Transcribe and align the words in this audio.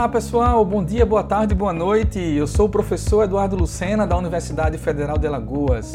Olá 0.00 0.08
pessoal, 0.08 0.64
bom 0.64 0.82
dia, 0.82 1.04
boa 1.04 1.22
tarde, 1.22 1.54
boa 1.54 1.74
noite. 1.74 2.18
Eu 2.18 2.46
sou 2.46 2.64
o 2.64 2.70
professor 2.70 3.24
Eduardo 3.24 3.54
Lucena 3.54 4.06
da 4.06 4.16
Universidade 4.16 4.78
Federal 4.78 5.18
de 5.18 5.26
Alagoas. 5.26 5.92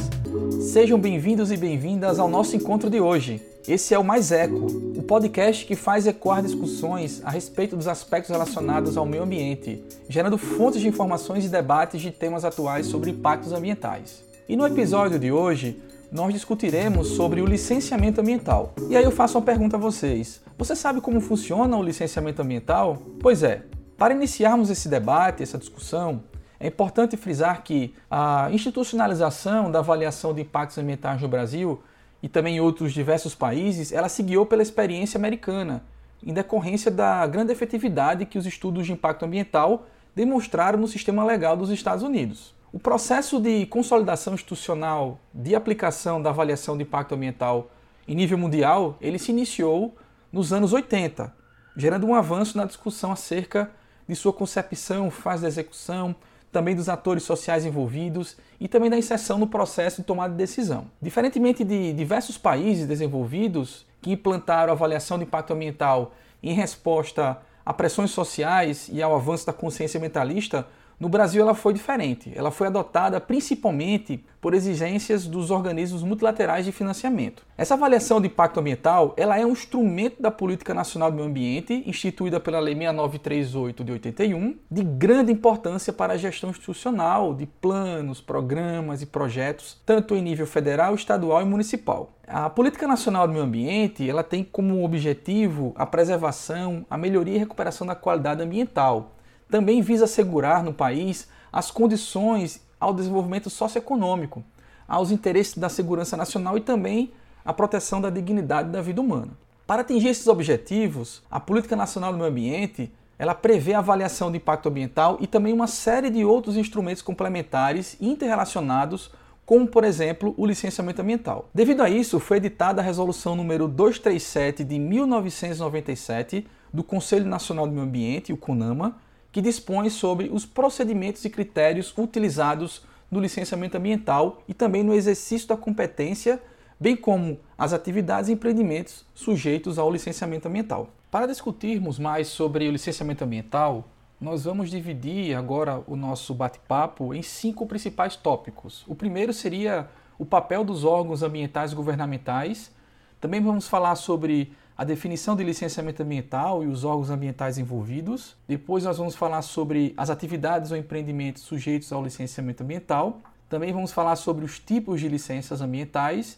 Sejam 0.62 1.00
bem-vindos 1.00 1.52
e 1.52 1.58
bem-vindas 1.58 2.20
ao 2.20 2.30
nosso 2.30 2.55
encontro 2.55 2.88
de 2.88 3.02
hoje. 3.02 3.41
Esse 3.68 3.96
é 3.96 3.98
o 3.98 4.04
Mais 4.04 4.32
Eco, 4.32 4.68
o 4.96 5.02
podcast 5.02 5.66
que 5.66 5.76
faz 5.76 6.05
ecoar 6.05 6.44
discussões 6.44 7.20
a 7.26 7.32
respeito 7.32 7.76
dos 7.76 7.88
aspectos 7.88 8.30
relacionados 8.30 8.96
ao 8.96 9.08
meio 9.08 9.23
ambiente, 9.23 9.84
gerando 10.08 10.38
fontes 10.38 10.82
de 10.82 10.88
informações 10.88 11.44
e 11.44 11.50
debates 11.50 12.00
de 12.00 12.12
temas 12.12 12.46
atuais 12.46 12.86
sobre 12.86 13.10
impactos 13.10 13.54
ambientais. 13.54 14.24
E 14.48 14.56
no 14.56 14.68
episódio 14.68 15.18
de 15.18 15.32
hoje, 15.32 15.81
nós 16.12 16.31
discutiremos 16.31 17.08
sobre 17.08 17.42
o 17.42 17.45
licenciamento 17.48 18.22
ambiental. 18.22 18.72
E 18.88 18.95
aí 18.95 19.03
eu 19.03 19.09
faço 19.09 19.36
uma 19.36 19.44
pergunta 19.44 19.78
a 19.78 19.80
vocês: 19.80 20.42
você 20.56 20.76
sabe 20.76 21.02
como 21.02 21.20
funciona 21.20 21.76
o 21.76 21.81
licenciamento 21.81 22.44
ambiental? 22.44 23.02
Pois 23.20 23.42
é, 23.42 23.64
para 23.98 24.13
iniciarmos 24.13 24.70
esse 24.70 24.90
debate, 24.90 25.44
essa 25.44 25.58
discussão, 25.58 26.23
é 26.59 26.67
importante 26.67 27.17
frisar 27.17 27.63
que 27.63 27.94
a 28.09 28.49
institucionalização 28.52 29.72
da 29.72 29.80
avaliação 29.80 30.34
de 30.34 30.41
impactos 30.41 30.77
ambientais 30.77 31.22
no 31.22 31.27
Brasil 31.27 31.81
e 32.22 32.27
também 32.27 32.58
em 32.58 32.59
outros 32.59 32.94
diversos 32.94 33.36
países, 33.36 33.91
ela 33.91 34.09
se 34.09 34.23
guiou 34.23 34.45
pela 34.45 34.62
experiência 34.62 35.17
americana, 35.17 35.84
em 36.23 36.34
decorrência 36.34 36.89
da 36.89 37.26
grande 37.27 37.52
efetividade 37.52 38.26
que 38.26 38.38
os 38.38 38.45
estudos 38.45 38.86
de 38.86 38.94
impacto 38.94 39.26
ambiental 39.26 39.86
demonstraram 40.16 40.80
no 40.80 40.88
sistema 40.88 41.23
legal 41.23 41.55
dos 41.55 41.70
Estados 41.70 42.03
Unidos. 42.03 42.55
O 42.73 42.80
processo 42.80 43.39
de 43.39 43.66
consolidação 43.67 44.34
institucional 44.34 45.20
de 45.34 45.55
aplicação 45.55 46.22
da 46.22 46.31
avaliação 46.31 46.75
de 46.75 46.84
impacto 46.84 47.16
ambiental 47.16 47.70
em 48.08 48.16
nível 48.16 48.38
mundial, 48.38 48.98
ele 49.00 49.20
se 49.20 49.31
iniciou 49.31 49.95
nos 50.31 50.52
anos 50.52 50.73
80, 50.73 51.33
gerando 51.77 52.05
um 52.08 52.16
avanço 52.16 52.58
na 52.58 52.66
discussão 52.66 53.11
acerca 53.11 53.72
de 54.08 54.16
sua 54.16 54.34
concepção, 54.34 55.09
fase 55.09 55.42
de 55.42 55.48
execução, 55.48 56.16
também 56.52 56.75
dos 56.75 56.88
atores 56.88 57.23
sociais 57.23 57.66
envolvidos 57.66 58.38
e 58.59 58.67
também 58.67 58.89
da 58.89 58.98
inserção 58.98 59.38
no 59.38 59.48
processo 59.48 60.02
de 60.02 60.08
tomada 60.08 60.31
de 60.31 60.38
decisão. 60.38 60.86
Diferentemente 61.02 61.64
de 61.64 61.92
diversos 61.92 62.38
países 62.38 62.88
desenvolvidos 62.88 63.86
que 64.02 64.11
implantaram 64.11 64.72
a 64.72 64.76
avaliação 64.76 65.17
de 65.17 65.26
impacto 65.26 65.52
ambiental 65.52 66.14
em 66.42 66.53
resposta 66.53 67.38
a 67.66 67.73
pressões 67.73 68.11
sociais 68.11 68.88
e 68.92 69.02
ao 69.02 69.16
avanço 69.16 69.45
da 69.45 69.52
consciência 69.52 69.98
ambientalista, 69.98 70.67
no 71.00 71.10
Brasil 71.10 71.42
ela 71.42 71.54
foi 71.54 71.74
diferente. 71.74 72.32
Ela 72.36 72.52
foi 72.52 72.68
adotada 72.68 73.20
principalmente 73.20 74.24
por 74.40 74.54
exigências 74.54 75.26
dos 75.26 75.50
organismos 75.50 76.04
multilaterais 76.04 76.66
de 76.66 76.72
financiamento. 76.72 77.44
Essa 77.58 77.74
avaliação 77.74 78.22
de 78.22 78.28
impacto 78.28 78.60
ambiental, 78.60 79.14
ela 79.18 79.40
é 79.40 79.46
um 79.46 79.52
instrumento 79.52 80.22
da 80.22 80.30
Política 80.30 80.73
Nacional 80.73 81.10
do 81.10 81.18
Meio 81.18 81.28
Ambiente, 81.28 81.84
instituída 81.88 82.40
pela 82.40 82.60
Lei 82.60 82.76
6938 82.76 83.84
de 83.84 83.92
81, 83.92 84.56
de 84.70 84.84
grande 84.84 85.32
importância 85.32 85.92
para 85.92 86.14
a 86.14 86.18
gestão 86.18 86.52
institucional 86.52 87.34
de 87.34 87.48
planos, 87.48 88.22
programas 88.22 89.02
e 89.02 89.08
projetos, 89.08 89.82
tanto 89.84 90.16
em 90.16 90.22
nível 90.22 90.46
federal, 90.46 90.94
estadual 90.94 91.42
e 91.42 91.46
municipal. 91.46 92.12
A 92.28 92.50
Política 92.50 92.88
Nacional 92.88 93.28
do 93.28 93.34
Meio 93.34 93.46
Ambiente, 93.46 94.08
ela 94.08 94.23
tem 94.23 94.44
como 94.44 94.84
objetivo 94.84 95.73
a 95.76 95.86
preservação, 95.86 96.86
a 96.90 96.98
melhoria 96.98 97.36
e 97.36 97.40
recuperação 97.40 97.86
da 97.86 97.96
qualidade 97.96 98.42
ambiental, 98.42 99.14
também 99.50 99.82
visa 99.82 100.06
assegurar 100.06 100.64
no 100.64 100.74
país 100.74 101.28
as 101.52 101.72
condições 101.72 102.62
ao 102.80 102.94
desenvolvimento 102.94 103.50
socioeconômico, 103.50 104.44
aos 104.88 105.12
interesses 105.12 105.58
da 105.58 105.70
segurança 105.70 106.18
nacional 106.18 106.58
e 106.58 106.62
também 106.62 107.12
à 107.44 107.54
proteção 107.54 108.02
da 108.02 108.10
dignidade 108.10 108.70
da 108.70 108.82
vida 108.82 109.02
humana. 109.02 109.32
Para 109.66 109.82
atingir 109.82 110.10
esses 110.10 110.28
objetivos, 110.28 111.23
a 111.30 111.40
Política 111.40 111.76
Nacional 111.76 112.11
do 112.11 112.17
Meio 112.17 112.30
Ambiente 112.30 112.92
ela 113.17 113.34
prevê 113.34 113.73
a 113.73 113.80
avaliação 113.80 114.30
de 114.30 114.38
impacto 114.38 114.67
ambiental 114.67 115.17
e 115.22 115.28
também 115.28 115.54
uma 115.54 115.67
série 115.67 116.10
de 116.10 116.26
outros 116.26 116.58
instrumentos 116.58 117.02
complementares 117.02 117.95
interrelacionados, 118.02 119.10
como 119.45 119.67
por 119.67 119.84
exemplo 119.84 120.34
o 120.38 120.45
licenciamento 120.45 121.02
ambiental. 121.02 121.50
Devido 121.54 121.82
a 121.82 121.89
isso, 121.89 122.20
foi 122.20 122.38
editada 122.38 122.82
a 122.82 122.84
resolução 122.84 123.36
número 123.36 123.67
237 123.67 124.64
de 124.64 124.78
1997 124.78 126.45
do 126.73 126.84
Conselho 126.84 127.26
Nacional 127.26 127.66
do 127.66 127.73
Meio 127.73 127.86
Ambiente, 127.86 128.34
o 128.34 128.38
CONAMA, 128.38 128.98
que 129.36 129.42
dispõe 129.42 129.90
sobre 129.90 130.30
os 130.31 130.46
procedimentos 130.46 131.25
e 131.25 131.30
critérios 131.30 131.94
utilizados 131.98 132.84
no 133.12 133.19
licenciamento 133.19 133.75
ambiental 133.75 134.42
e 134.48 134.54
também 134.54 134.81
no 134.81 134.94
exercício 134.94 135.46
da 135.50 135.57
competência, 135.57 136.42
bem 136.80 136.96
como 136.96 137.38
as 137.57 137.74
atividades 137.74 138.30
e 138.30 138.31
empreendimentos 138.31 139.06
sujeitos 139.13 139.78
ao 139.78 139.92
licenciamento 139.92 140.48
ambiental. 140.48 140.88
Para 141.12 141.25
discutirmos 141.25 142.00
mais 142.00 142.30
sobre 142.30 142.66
o 142.69 142.72
licenciamento 142.72 143.25
ambiental, 143.25 143.84
nós 144.22 144.46
vamos 144.46 144.69
dividir 144.69 145.36
agora 145.36 145.84
o 145.86 145.98
nosso 145.98 146.34
bate-papo 146.34 147.13
em 147.13 147.22
cinco 147.22 147.68
principais 147.68 148.16
tópicos. 148.16 148.86
O 148.88 148.96
primeiro 148.96 149.34
seria 149.34 149.90
o 150.18 150.25
papel 150.25 150.63
dos 150.63 150.86
órgãos 150.86 151.22
ambientais 151.22 151.74
governamentais. 151.74 152.74
Também 153.19 153.42
vamos 153.42 153.68
falar 153.68 153.98
sobre 153.98 154.54
a 154.77 154.83
definição 154.83 155.36
de 155.36 155.44
licenciamento 155.44 156.03
ambiental 156.03 156.63
e 156.63 156.68
os 156.68 156.83
órgãos 156.83 157.09
ambientais 157.09 157.57
envolvidos. 157.57 158.36
Depois 158.47 158.83
nós 158.83 158.97
vamos 158.97 159.15
falar 159.15 159.41
sobre 159.41 159.94
as 159.95 160.09
atividades 160.09 160.71
ou 160.71 160.77
empreendimentos 160.77 161.44
sujeitos 161.44 161.91
ao 161.94 162.03
licenciamento 162.03 162.62
ambiental. 162.62 163.21
Também 163.47 163.71
vamos 163.71 163.94
falar 163.94 164.18
sobre 164.18 164.44
os 164.44 164.59
tipos 164.59 165.00
de 165.00 165.07
licenças 165.07 165.62
ambientais 165.62 166.38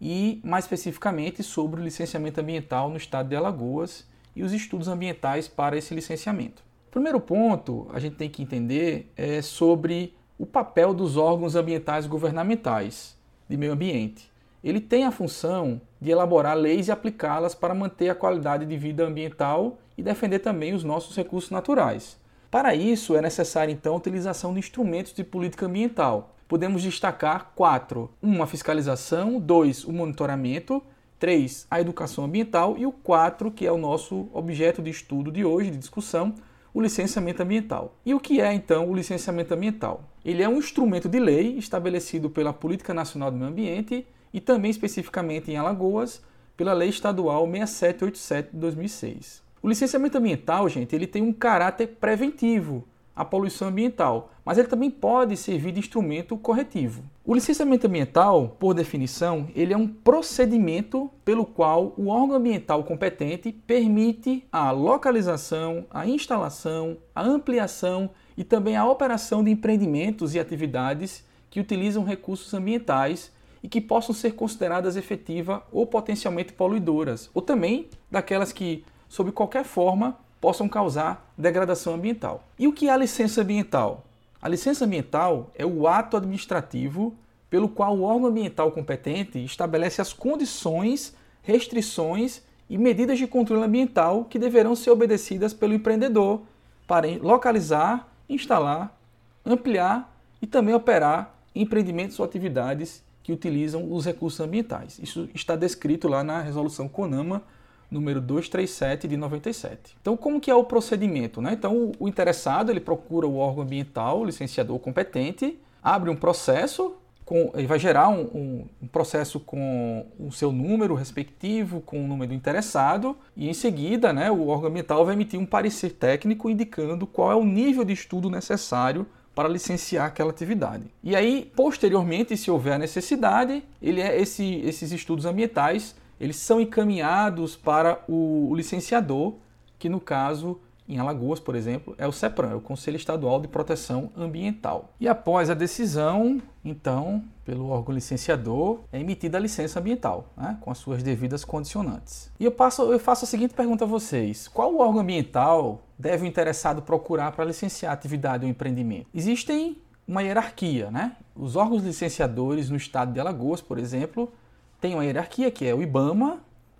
e, 0.00 0.40
mais 0.42 0.64
especificamente, 0.64 1.44
sobre 1.44 1.80
o 1.80 1.84
licenciamento 1.84 2.40
ambiental 2.40 2.90
no 2.90 2.96
estado 2.96 3.28
de 3.28 3.36
Alagoas 3.36 4.04
e 4.34 4.42
os 4.42 4.52
estudos 4.52 4.88
ambientais 4.88 5.46
para 5.46 5.76
esse 5.76 5.94
licenciamento. 5.94 6.64
O 6.88 6.90
primeiro 6.90 7.20
ponto 7.20 7.86
a 7.92 8.00
gente 8.00 8.16
tem 8.16 8.28
que 8.28 8.42
entender 8.42 9.12
é 9.16 9.40
sobre 9.42 10.16
o 10.36 10.44
papel 10.44 10.92
dos 10.92 11.16
órgãos 11.16 11.54
ambientais 11.54 12.06
governamentais 12.06 13.16
de 13.48 13.56
meio 13.56 13.72
ambiente 13.72 14.28
ele 14.68 14.80
tem 14.80 15.04
a 15.04 15.12
função 15.12 15.80
de 16.00 16.10
elaborar 16.10 16.56
leis 16.56 16.88
e 16.88 16.90
aplicá-las 16.90 17.54
para 17.54 17.72
manter 17.72 18.08
a 18.08 18.16
qualidade 18.16 18.66
de 18.66 18.76
vida 18.76 19.04
ambiental 19.04 19.78
e 19.96 20.02
defender 20.02 20.40
também 20.40 20.74
os 20.74 20.82
nossos 20.82 21.16
recursos 21.16 21.52
naturais. 21.52 22.18
Para 22.50 22.74
isso, 22.74 23.14
é 23.14 23.22
necessária 23.22 23.70
então 23.70 23.94
a 23.94 23.96
utilização 23.96 24.52
de 24.52 24.58
instrumentos 24.58 25.12
de 25.12 25.22
política 25.22 25.66
ambiental. 25.66 26.34
Podemos 26.48 26.82
destacar 26.82 27.52
quatro: 27.54 28.10
uma 28.20 28.42
a 28.42 28.46
fiscalização, 28.48 29.38
dois, 29.38 29.84
o 29.84 29.92
monitoramento, 29.92 30.82
três, 31.16 31.64
a 31.70 31.80
educação 31.80 32.24
ambiental 32.24 32.74
e 32.76 32.86
o 32.86 32.90
quatro, 32.92 33.52
que 33.52 33.64
é 33.64 33.70
o 33.70 33.78
nosso 33.78 34.28
objeto 34.32 34.82
de 34.82 34.90
estudo 34.90 35.30
de 35.30 35.44
hoje, 35.44 35.70
de 35.70 35.78
discussão, 35.78 36.34
o 36.74 36.80
licenciamento 36.80 37.40
ambiental. 37.40 37.94
E 38.04 38.12
o 38.12 38.18
que 38.18 38.40
é 38.40 38.52
então 38.52 38.90
o 38.90 38.94
licenciamento 38.96 39.54
ambiental? 39.54 40.02
Ele 40.24 40.42
é 40.42 40.48
um 40.48 40.58
instrumento 40.58 41.08
de 41.08 41.20
lei 41.20 41.56
estabelecido 41.56 42.28
pela 42.28 42.52
Política 42.52 42.92
Nacional 42.92 43.30
do 43.30 43.36
Meio 43.36 43.50
Ambiente 43.50 44.06
e 44.36 44.40
também 44.40 44.70
especificamente 44.70 45.50
em 45.50 45.56
Alagoas 45.56 46.20
pela 46.58 46.74
Lei 46.74 46.90
Estadual 46.90 47.46
6787 47.46 48.50
de 48.52 48.58
2006. 48.58 49.42
O 49.62 49.68
licenciamento 49.68 50.18
ambiental, 50.18 50.68
gente, 50.68 50.94
ele 50.94 51.06
tem 51.06 51.22
um 51.22 51.32
caráter 51.32 51.96
preventivo 51.98 52.84
à 53.14 53.24
poluição 53.24 53.68
ambiental, 53.68 54.30
mas 54.44 54.58
ele 54.58 54.68
também 54.68 54.90
pode 54.90 55.38
servir 55.38 55.72
de 55.72 55.78
instrumento 55.78 56.36
corretivo. 56.36 57.02
O 57.24 57.34
licenciamento 57.34 57.86
ambiental, 57.86 58.54
por 58.58 58.74
definição, 58.74 59.48
ele 59.56 59.72
é 59.72 59.76
um 59.76 59.88
procedimento 59.88 61.10
pelo 61.24 61.46
qual 61.46 61.94
o 61.96 62.08
órgão 62.08 62.36
ambiental 62.36 62.84
competente 62.84 63.50
permite 63.66 64.44
a 64.52 64.70
localização, 64.70 65.86
a 65.90 66.06
instalação, 66.06 66.98
a 67.14 67.22
ampliação 67.22 68.10
e 68.36 68.44
também 68.44 68.76
a 68.76 68.86
operação 68.86 69.42
de 69.42 69.50
empreendimentos 69.50 70.34
e 70.34 70.38
atividades 70.38 71.24
que 71.48 71.58
utilizam 71.58 72.04
recursos 72.04 72.52
ambientais 72.52 73.34
e 73.66 73.68
que 73.68 73.80
possam 73.80 74.14
ser 74.14 74.34
consideradas 74.34 74.96
efetiva 74.96 75.60
ou 75.72 75.84
potencialmente 75.84 76.52
poluidoras, 76.52 77.28
ou 77.34 77.42
também 77.42 77.88
daquelas 78.08 78.52
que, 78.52 78.84
sob 79.08 79.32
qualquer 79.32 79.64
forma, 79.64 80.16
possam 80.40 80.68
causar 80.68 81.34
degradação 81.36 81.94
ambiental. 81.94 82.44
E 82.56 82.68
o 82.68 82.72
que 82.72 82.88
é 82.88 82.92
a 82.92 82.96
licença 82.96 83.42
ambiental? 83.42 84.04
A 84.40 84.48
licença 84.48 84.84
ambiental 84.84 85.50
é 85.52 85.66
o 85.66 85.88
ato 85.88 86.16
administrativo 86.16 87.12
pelo 87.50 87.68
qual 87.68 87.96
o 87.96 88.04
órgão 88.04 88.28
ambiental 88.28 88.70
competente 88.70 89.44
estabelece 89.44 90.00
as 90.00 90.12
condições, 90.12 91.12
restrições 91.42 92.42
e 92.70 92.78
medidas 92.78 93.18
de 93.18 93.26
controle 93.26 93.64
ambiental 93.64 94.26
que 94.26 94.38
deverão 94.38 94.76
ser 94.76 94.92
obedecidas 94.92 95.52
pelo 95.52 95.74
empreendedor 95.74 96.42
para 96.86 97.08
localizar, 97.20 98.06
instalar, 98.28 98.96
ampliar 99.44 100.16
e 100.40 100.46
também 100.46 100.72
operar 100.72 101.34
empreendimentos 101.52 102.20
ou 102.20 102.24
atividades 102.24 103.04
que 103.26 103.32
utilizam 103.32 103.92
os 103.92 104.06
recursos 104.06 104.38
ambientais. 104.38 105.00
Isso 105.02 105.28
está 105.34 105.56
descrito 105.56 106.06
lá 106.06 106.22
na 106.22 106.40
resolução 106.40 106.88
CONAMA 106.88 107.42
número 107.90 108.20
237 108.20 109.08
de 109.08 109.16
97. 109.16 109.96
Então, 110.00 110.16
como 110.16 110.40
que 110.40 110.48
é 110.48 110.54
o 110.54 110.62
procedimento? 110.62 111.42
Né? 111.42 111.52
Então, 111.52 111.90
o 111.98 112.06
interessado 112.06 112.70
ele 112.70 112.78
procura 112.78 113.26
o 113.26 113.38
órgão 113.38 113.64
ambiental, 113.64 114.20
o 114.20 114.24
licenciador 114.24 114.78
competente, 114.78 115.58
abre 115.82 116.08
um 116.08 116.14
processo 116.14 116.94
com, 117.24 117.50
ele 117.54 117.66
vai 117.66 117.80
gerar 117.80 118.10
um, 118.10 118.20
um, 118.32 118.64
um, 118.82 118.86
processo 118.86 119.40
com 119.40 120.06
o 120.20 120.30
seu 120.30 120.52
número 120.52 120.94
respectivo, 120.94 121.80
com 121.80 122.04
o 122.04 122.06
número 122.06 122.28
do 122.28 122.34
interessado, 122.36 123.16
e 123.36 123.48
em 123.48 123.54
seguida 123.54 124.12
né, 124.12 124.30
o 124.30 124.46
órgão 124.46 124.70
ambiental 124.70 125.04
vai 125.04 125.14
emitir 125.14 125.40
um 125.40 125.46
parecer 125.46 125.94
técnico 125.94 126.48
indicando 126.48 127.08
qual 127.08 127.32
é 127.32 127.34
o 127.34 127.44
nível 127.44 127.84
de 127.84 127.92
estudo 127.92 128.30
necessário 128.30 129.04
para 129.36 129.48
licenciar 129.48 130.06
aquela 130.06 130.30
atividade. 130.30 130.84
E 131.04 131.14
aí, 131.14 131.52
posteriormente, 131.54 132.36
se 132.36 132.50
houver 132.50 132.78
necessidade, 132.78 133.62
ele 133.82 134.00
é 134.00 134.18
esse, 134.20 134.62
esses 134.64 134.90
estudos 134.90 135.26
ambientais 135.26 135.94
eles 136.18 136.36
são 136.36 136.60
encaminhados 136.60 137.56
para 137.56 138.02
o, 138.08 138.54
licenciador, 138.54 139.34
que 139.78 139.88
no 139.88 140.00
caso 140.00 140.58
em 140.88 140.98
Alagoas, 140.98 141.40
por 141.40 141.56
exemplo, 141.56 141.94
é 141.98 142.06
o 142.06 142.12
CEPRAM, 142.12 142.52
é 142.52 142.54
o 142.54 142.60
Conselho 142.60 142.96
Estadual 142.96 143.40
de 143.40 143.48
Proteção 143.48 144.10
Ambiental. 144.16 144.94
E 145.00 145.08
após 145.08 145.50
a 145.50 145.54
decisão, 145.54 146.40
então, 146.64 147.24
pelo 147.44 147.68
órgão 147.68 147.92
licenciador, 147.92 148.80
é 148.92 149.00
emitida 149.00 149.36
a 149.36 149.40
licença 149.40 149.80
ambiental, 149.80 150.32
né, 150.36 150.56
com 150.60 150.70
as 150.70 150.78
suas 150.78 151.02
devidas 151.02 151.44
condicionantes. 151.44 152.30
E 152.38 152.44
eu, 152.44 152.52
passo, 152.52 152.90
eu 152.92 153.00
faço 153.00 153.24
a 153.24 153.28
seguinte 153.28 153.52
pergunta 153.52 153.84
a 153.84 153.88
vocês: 153.88 154.46
qual 154.46 154.78
órgão 154.78 155.00
ambiental 155.00 155.82
deve 155.98 156.24
o 156.24 156.26
interessado 156.26 156.82
procurar 156.82 157.32
para 157.32 157.44
licenciar 157.44 157.90
a 157.90 157.94
atividade 157.94 158.44
ou 158.44 158.50
empreendimento? 158.50 159.06
Existem 159.14 159.76
uma 160.06 160.22
hierarquia, 160.22 160.90
né? 160.90 161.16
Os 161.34 161.56
órgãos 161.56 161.82
licenciadores 161.82 162.70
no 162.70 162.76
estado 162.76 163.12
de 163.12 163.20
Alagoas, 163.20 163.60
por 163.60 163.78
exemplo, 163.78 164.32
têm 164.80 164.94
uma 164.94 165.04
hierarquia 165.04 165.50
que 165.50 165.66
é 165.66 165.74
o 165.74 165.82
IBAMA, 165.82 166.38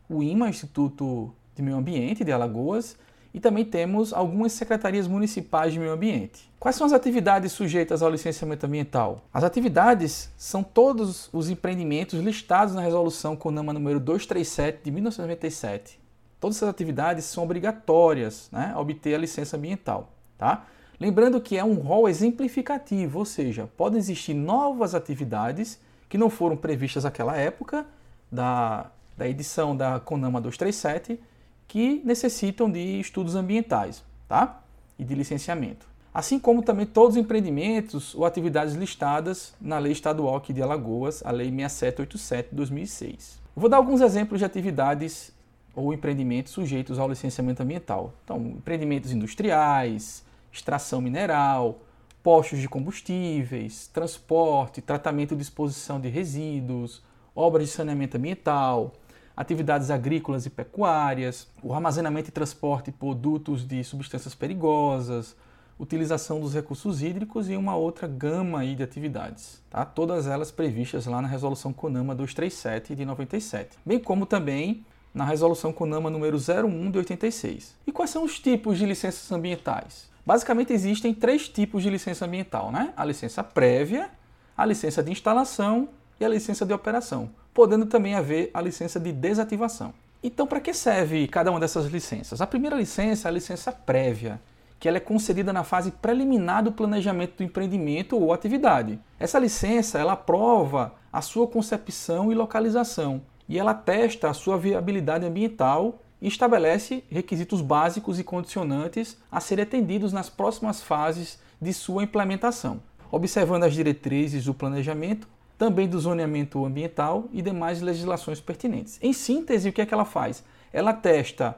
o 0.08 0.22
IMA, 0.22 0.48
Instituto 0.48 1.32
de 1.54 1.62
Meio 1.62 1.76
Ambiente 1.76 2.22
de 2.22 2.30
Alagoas, 2.30 2.96
e 3.36 3.40
também 3.40 3.66
temos 3.66 4.14
algumas 4.14 4.52
secretarias 4.52 5.06
municipais 5.06 5.70
de 5.70 5.78
meio 5.78 5.92
ambiente. 5.92 6.50
Quais 6.58 6.74
são 6.74 6.86
as 6.86 6.92
atividades 6.94 7.52
sujeitas 7.52 8.02
ao 8.02 8.10
licenciamento 8.10 8.64
ambiental? 8.64 9.20
As 9.32 9.44
atividades 9.44 10.30
são 10.38 10.62
todos 10.62 11.28
os 11.34 11.50
empreendimentos 11.50 12.18
listados 12.18 12.74
na 12.74 12.80
resolução 12.80 13.36
CONAMA 13.36 13.74
número 13.74 14.00
237 14.00 14.84
de 14.84 14.90
1997. 14.90 16.05
Todas 16.40 16.56
essas 16.56 16.68
atividades 16.68 17.24
são 17.24 17.44
obrigatórias 17.44 18.48
né, 18.52 18.72
a 18.74 18.80
obter 18.80 19.14
a 19.14 19.18
licença 19.18 19.56
ambiental. 19.56 20.10
Tá? 20.36 20.66
Lembrando 20.98 21.40
que 21.40 21.56
é 21.56 21.64
um 21.64 21.74
rol 21.74 22.08
exemplificativo, 22.08 23.18
ou 23.18 23.24
seja, 23.24 23.68
podem 23.76 23.98
existir 23.98 24.34
novas 24.34 24.94
atividades 24.94 25.78
que 26.08 26.16
não 26.16 26.30
foram 26.30 26.56
previstas 26.56 27.04
naquela 27.04 27.36
época 27.36 27.86
da, 28.30 28.90
da 29.16 29.28
edição 29.28 29.76
da 29.76 30.00
CONAMA 30.00 30.40
237 30.40 31.20
que 31.68 32.00
necessitam 32.04 32.70
de 32.70 33.00
estudos 33.00 33.34
ambientais 33.34 34.02
tá? 34.28 34.60
e 34.98 35.04
de 35.04 35.14
licenciamento. 35.14 35.86
Assim 36.14 36.38
como 36.38 36.62
também 36.62 36.86
todos 36.86 37.16
os 37.16 37.22
empreendimentos 37.22 38.14
ou 38.14 38.24
atividades 38.24 38.74
listadas 38.74 39.52
na 39.60 39.78
Lei 39.78 39.92
Estadual 39.92 40.36
aqui 40.36 40.52
de 40.52 40.62
Alagoas, 40.62 41.22
a 41.22 41.30
Lei 41.30 41.48
6787 41.48 42.50
de 42.50 42.56
2006. 42.56 43.38
vou 43.54 43.68
dar 43.68 43.76
alguns 43.76 44.00
exemplos 44.00 44.38
de 44.38 44.46
atividades 44.46 45.30
ou 45.76 45.92
empreendimentos 45.92 46.52
sujeitos 46.52 46.98
ao 46.98 47.08
licenciamento 47.08 47.62
ambiental. 47.62 48.14
Então, 48.24 48.38
empreendimentos 48.38 49.12
industriais, 49.12 50.24
extração 50.50 51.02
mineral, 51.02 51.82
postos 52.22 52.58
de 52.58 52.68
combustíveis, 52.68 53.86
transporte, 53.88 54.80
tratamento 54.80 55.34
e 55.34 55.36
disposição 55.36 56.00
de 56.00 56.08
resíduos, 56.08 57.02
obras 57.34 57.68
de 57.68 57.74
saneamento 57.74 58.16
ambiental, 58.16 58.94
atividades 59.36 59.90
agrícolas 59.90 60.46
e 60.46 60.50
pecuárias, 60.50 61.46
o 61.62 61.74
armazenamento 61.74 62.30
e 62.30 62.32
transporte 62.32 62.86
de 62.86 62.96
produtos 62.96 63.62
de 63.62 63.84
substâncias 63.84 64.34
perigosas, 64.34 65.36
utilização 65.78 66.40
dos 66.40 66.54
recursos 66.54 67.02
hídricos 67.02 67.50
e 67.50 67.56
uma 67.56 67.76
outra 67.76 68.08
gama 68.08 68.64
de 68.64 68.82
atividades, 68.82 69.62
tá? 69.68 69.84
todas 69.84 70.26
elas 70.26 70.50
previstas 70.50 71.04
lá 71.04 71.20
na 71.20 71.28
Resolução 71.28 71.70
CONAMA 71.70 72.14
237 72.14 72.94
de 72.94 73.04
97, 73.04 73.76
bem 73.84 73.98
como 73.98 74.24
também 74.24 74.86
na 75.16 75.24
Resolução 75.24 75.72
CONAMA 75.72 76.10
número 76.10 76.36
01 76.36 76.90
de 76.92 76.98
86. 76.98 77.74
E 77.84 77.90
quais 77.90 78.10
são 78.10 78.22
os 78.22 78.38
tipos 78.38 78.78
de 78.78 78.86
licenças 78.86 79.32
ambientais? 79.32 80.08
Basicamente 80.24 80.72
existem 80.72 81.12
três 81.12 81.48
tipos 81.48 81.82
de 81.82 81.90
licença 81.90 82.24
ambiental, 82.24 82.70
né? 82.70 82.92
A 82.96 83.04
licença 83.04 83.42
prévia, 83.42 84.10
a 84.56 84.64
licença 84.64 85.02
de 85.02 85.10
instalação 85.10 85.88
e 86.20 86.24
a 86.24 86.28
licença 86.28 86.64
de 86.64 86.72
operação 86.72 87.30
podendo 87.56 87.86
também 87.86 88.14
haver 88.14 88.50
a 88.52 88.60
licença 88.60 89.00
de 89.00 89.10
desativação. 89.10 89.94
Então, 90.22 90.46
para 90.46 90.60
que 90.60 90.74
serve 90.74 91.26
cada 91.26 91.50
uma 91.50 91.58
dessas 91.58 91.86
licenças? 91.86 92.42
A 92.42 92.46
primeira 92.46 92.76
licença 92.76 93.28
é 93.28 93.30
a 93.30 93.32
licença 93.32 93.72
prévia, 93.72 94.38
que 94.78 94.86
ela 94.86 94.98
é 94.98 95.00
concedida 95.00 95.54
na 95.54 95.64
fase 95.64 95.90
preliminar 95.90 96.62
do 96.62 96.70
planejamento 96.70 97.38
do 97.38 97.42
empreendimento 97.42 98.14
ou 98.14 98.30
atividade. 98.30 98.98
Essa 99.18 99.38
licença, 99.38 99.98
ela 99.98 100.12
aprova 100.12 100.92
a 101.10 101.22
sua 101.22 101.46
concepção 101.46 102.30
e 102.30 102.34
localização, 102.34 103.22
e 103.48 103.58
ela 103.58 103.74
testa 103.74 104.30
a 104.30 104.34
sua 104.34 104.58
viabilidade 104.58 105.24
ambiental 105.24 106.00
e 106.20 106.28
estabelece 106.28 107.04
requisitos 107.10 107.60
básicos 107.60 108.18
e 108.18 108.24
condicionantes 108.24 109.16
a 109.30 109.40
serem 109.40 109.62
atendidos 109.62 110.12
nas 110.12 110.28
próximas 110.28 110.82
fases 110.82 111.38
de 111.60 111.72
sua 111.72 112.02
implementação, 112.02 112.80
observando 113.10 113.64
as 113.64 113.74
diretrizes 113.74 114.44
do 114.44 114.54
planejamento 114.54 115.28
também 115.58 115.88
do 115.88 115.98
zoneamento 115.98 116.64
ambiental 116.64 117.28
e 117.32 117.40
demais 117.40 117.80
legislações 117.80 118.40
pertinentes. 118.40 118.98
Em 119.02 119.12
síntese, 119.12 119.68
o 119.68 119.72
que 119.72 119.80
é 119.80 119.86
que 119.86 119.94
ela 119.94 120.04
faz? 120.04 120.44
Ela 120.72 120.92
testa 120.92 121.56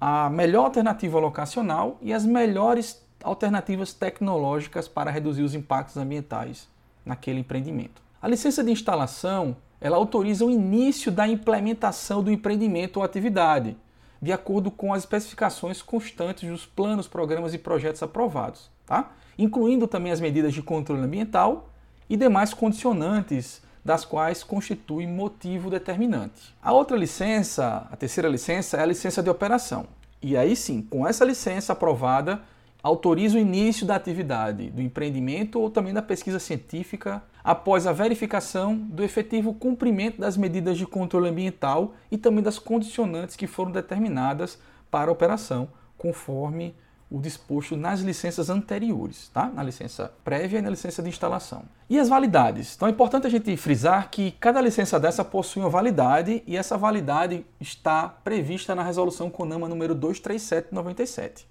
a 0.00 0.28
melhor 0.30 0.66
alternativa 0.66 1.18
locacional 1.18 1.98
e 2.02 2.12
as 2.12 2.24
melhores 2.24 3.02
alternativas 3.22 3.92
tecnológicas 3.92 4.86
para 4.86 5.10
reduzir 5.10 5.42
os 5.42 5.54
impactos 5.54 5.96
ambientais 5.96 6.68
naquele 7.04 7.40
empreendimento. 7.40 8.02
A 8.20 8.28
licença 8.28 8.62
de 8.62 8.70
instalação, 8.70 9.56
ela 9.80 9.96
autoriza 9.96 10.44
o 10.44 10.50
início 10.50 11.10
da 11.12 11.26
implementação 11.26 12.22
do 12.22 12.30
empreendimento 12.30 12.98
ou 12.98 13.02
atividade, 13.02 13.76
de 14.20 14.32
acordo 14.32 14.70
com 14.70 14.92
as 14.92 15.02
especificações 15.02 15.80
constantes 15.80 16.48
dos 16.48 16.66
planos, 16.66 17.06
programas 17.06 17.54
e 17.54 17.58
projetos 17.58 18.02
aprovados, 18.02 18.70
tá? 18.84 19.12
incluindo 19.38 19.86
também 19.86 20.10
as 20.10 20.20
medidas 20.20 20.52
de 20.52 20.62
controle 20.62 21.02
ambiental 21.02 21.70
e 22.10 22.16
demais 22.16 22.52
condicionantes 22.52 23.62
das 23.84 24.04
quais 24.04 24.42
constitui 24.42 25.06
motivo 25.06 25.70
determinante. 25.70 26.54
A 26.62 26.72
outra 26.72 26.96
licença, 26.96 27.86
a 27.90 27.96
terceira 27.96 28.28
licença, 28.28 28.76
é 28.76 28.82
a 28.82 28.86
licença 28.86 29.22
de 29.22 29.30
operação. 29.30 29.86
E 30.20 30.36
aí 30.36 30.56
sim, 30.56 30.82
com 30.82 31.06
essa 31.06 31.24
licença 31.24 31.72
aprovada, 31.72 32.42
autoriza 32.88 33.36
o 33.36 33.40
início 33.40 33.86
da 33.86 33.94
atividade 33.94 34.70
do 34.70 34.82
empreendimento 34.82 35.60
ou 35.60 35.70
também 35.70 35.92
da 35.92 36.02
pesquisa 36.02 36.38
científica 36.38 37.22
após 37.44 37.86
a 37.86 37.92
verificação 37.92 38.76
do 38.76 39.02
efetivo 39.02 39.54
cumprimento 39.54 40.20
das 40.20 40.36
medidas 40.36 40.76
de 40.76 40.86
controle 40.86 41.28
ambiental 41.28 41.94
e 42.10 42.18
também 42.18 42.42
das 42.42 42.58
condicionantes 42.58 43.36
que 43.36 43.46
foram 43.46 43.70
determinadas 43.70 44.58
para 44.90 45.10
a 45.10 45.12
operação, 45.12 45.68
conforme 45.96 46.74
o 47.10 47.18
disposto 47.18 47.76
nas 47.76 48.00
licenças 48.00 48.50
anteriores, 48.50 49.28
tá? 49.28 49.46
na 49.46 49.62
licença 49.62 50.12
prévia 50.22 50.58
e 50.58 50.62
na 50.62 50.70
licença 50.70 51.02
de 51.02 51.08
instalação. 51.08 51.62
E 51.88 51.98
as 51.98 52.08
validades? 52.08 52.74
Então 52.76 52.86
é 52.86 52.90
importante 52.90 53.26
a 53.26 53.30
gente 53.30 53.56
frisar 53.56 54.10
que 54.10 54.32
cada 54.32 54.60
licença 54.60 55.00
dessa 55.00 55.24
possui 55.24 55.62
uma 55.62 55.70
validade 55.70 56.42
e 56.46 56.56
essa 56.56 56.76
validade 56.76 57.46
está 57.58 58.08
prevista 58.08 58.74
na 58.74 58.82
resolução 58.82 59.30
CONAMA 59.30 59.68
número 59.68 59.94
23797. 59.94 61.46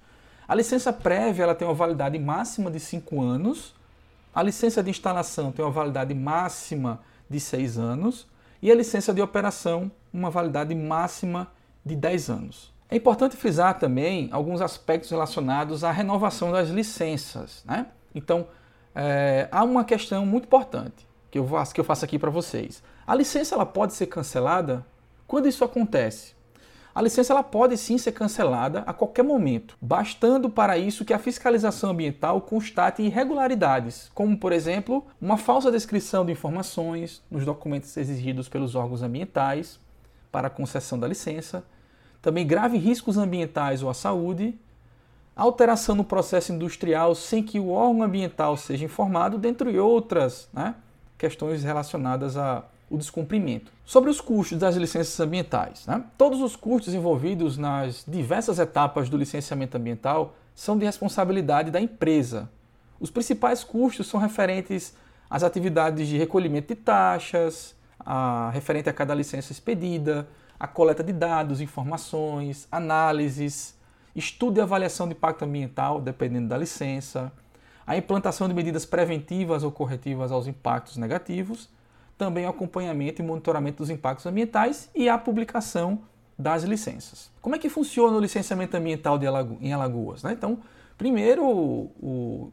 A 0.47 0.55
licença 0.55 0.93
prévia 0.93 1.43
ela 1.43 1.55
tem 1.55 1.67
uma 1.67 1.73
validade 1.73 2.17
máxima 2.17 2.71
de 2.71 2.79
5 2.79 3.21
anos, 3.21 3.75
a 4.33 4.41
licença 4.41 4.81
de 4.81 4.89
instalação 4.89 5.51
tem 5.51 5.65
uma 5.65 5.71
validade 5.71 6.13
máxima 6.13 7.01
de 7.29 7.39
6 7.39 7.77
anos 7.77 8.27
e 8.61 8.71
a 8.71 8.75
licença 8.75 9.13
de 9.13 9.21
operação 9.21 9.91
uma 10.13 10.29
validade 10.29 10.73
máxima 10.73 11.51
de 11.85 11.95
10 11.95 12.29
anos. 12.29 12.73
É 12.89 12.95
importante 12.95 13.35
frisar 13.35 13.77
também 13.77 14.29
alguns 14.31 14.61
aspectos 14.61 15.09
relacionados 15.09 15.83
à 15.83 15.91
renovação 15.91 16.51
das 16.51 16.69
licenças. 16.69 17.63
Né? 17.65 17.87
Então, 18.15 18.47
é, 18.95 19.49
há 19.51 19.63
uma 19.63 19.83
questão 19.83 20.25
muito 20.25 20.45
importante 20.45 21.05
que 21.29 21.37
eu 21.37 21.45
faço, 21.45 21.73
que 21.73 21.81
eu 21.81 21.85
faço 21.85 22.05
aqui 22.05 22.17
para 22.17 22.29
vocês. 22.29 22.81
A 23.05 23.13
licença 23.13 23.53
ela 23.53 23.65
pode 23.65 23.93
ser 23.93 24.07
cancelada? 24.07 24.85
Quando 25.27 25.47
isso 25.49 25.65
acontece? 25.65 26.36
A 26.97 27.01
licença 27.03 27.31
ela 27.31 27.43
pode 27.43 27.77
sim 27.77 27.95
ser 27.99 28.11
cancelada 28.11 28.79
a 28.87 28.91
qualquer 28.91 29.21
momento, 29.21 29.77
bastando 29.79 30.49
para 30.49 30.79
isso 30.79 31.05
que 31.05 31.13
a 31.13 31.19
fiscalização 31.19 31.91
ambiental 31.91 32.41
constate 32.41 33.03
irregularidades, 33.03 34.09
como, 34.15 34.35
por 34.35 34.51
exemplo, 34.51 35.05
uma 35.21 35.37
falsa 35.37 35.71
descrição 35.71 36.25
de 36.25 36.31
informações 36.31 37.21
nos 37.29 37.45
documentos 37.45 37.95
exigidos 37.97 38.49
pelos 38.49 38.73
órgãos 38.73 39.03
ambientais 39.03 39.79
para 40.31 40.47
a 40.47 40.49
concessão 40.49 40.97
da 40.97 41.07
licença, 41.07 41.63
também 42.19 42.47
grave 42.47 42.79
riscos 42.79 43.15
ambientais 43.15 43.83
ou 43.83 43.91
à 43.91 43.93
saúde, 43.93 44.59
alteração 45.35 45.93
no 45.93 46.03
processo 46.03 46.51
industrial 46.51 47.13
sem 47.13 47.43
que 47.43 47.59
o 47.59 47.69
órgão 47.69 48.01
ambiental 48.01 48.57
seja 48.57 48.85
informado, 48.85 49.37
dentre 49.37 49.77
outras 49.77 50.49
né, 50.51 50.73
questões 51.15 51.63
relacionadas 51.63 52.35
ao 52.89 52.97
descumprimento. 52.97 53.71
Sobre 53.85 54.09
os 54.09 54.21
custos 54.21 54.57
das 54.57 54.75
licenças 54.75 55.19
ambientais. 55.19 55.85
Né? 55.85 56.03
Todos 56.17 56.41
os 56.41 56.55
custos 56.55 56.93
envolvidos 56.93 57.57
nas 57.57 58.03
diversas 58.07 58.59
etapas 58.59 59.09
do 59.09 59.17
licenciamento 59.17 59.77
ambiental 59.77 60.35
são 60.55 60.77
de 60.77 60.85
responsabilidade 60.85 61.71
da 61.71 61.79
empresa. 61.79 62.49
Os 62.99 63.11
principais 63.11 63.63
custos 63.63 64.07
são 64.07 64.19
referentes 64.19 64.95
as 65.29 65.43
atividades 65.43 66.07
de 66.07 66.17
recolhimento 66.17 66.73
de 66.73 66.75
taxas, 66.75 67.75
a, 67.99 68.49
referente 68.51 68.89
a 68.89 68.93
cada 68.93 69.13
licença 69.13 69.51
expedida, 69.51 70.27
a 70.59 70.67
coleta 70.67 71.03
de 71.03 71.13
dados, 71.13 71.61
informações, 71.61 72.67
análises, 72.71 73.77
estudo 74.15 74.57
e 74.57 74.61
avaliação 74.61 75.07
de 75.07 75.13
impacto 75.13 75.43
ambiental, 75.43 76.01
dependendo 76.01 76.47
da 76.47 76.57
licença, 76.57 77.31
a 77.85 77.95
implantação 77.95 78.47
de 78.47 78.53
medidas 78.53 78.85
preventivas 78.85 79.63
ou 79.63 79.71
corretivas 79.71 80.31
aos 80.31 80.47
impactos 80.47 80.97
negativos, 80.97 81.69
também 82.17 82.45
o 82.45 82.49
acompanhamento 82.49 83.21
e 83.21 83.25
monitoramento 83.25 83.77
dos 83.77 83.89
impactos 83.89 84.25
ambientais 84.25 84.89
e 84.95 85.07
a 85.07 85.17
publicação 85.17 86.01
das 86.37 86.63
licenças. 86.63 87.31
Como 87.41 87.55
é 87.55 87.59
que 87.59 87.69
funciona 87.69 88.15
o 88.17 88.19
licenciamento 88.19 88.75
ambiental 88.75 89.19
Alago 89.25 89.57
em 89.61 89.73
Alagoas? 89.73 90.23
Né? 90.23 90.33
Então, 90.33 90.59
primeiro, 90.97 91.45
o, 91.45 91.91
o, 91.99 92.51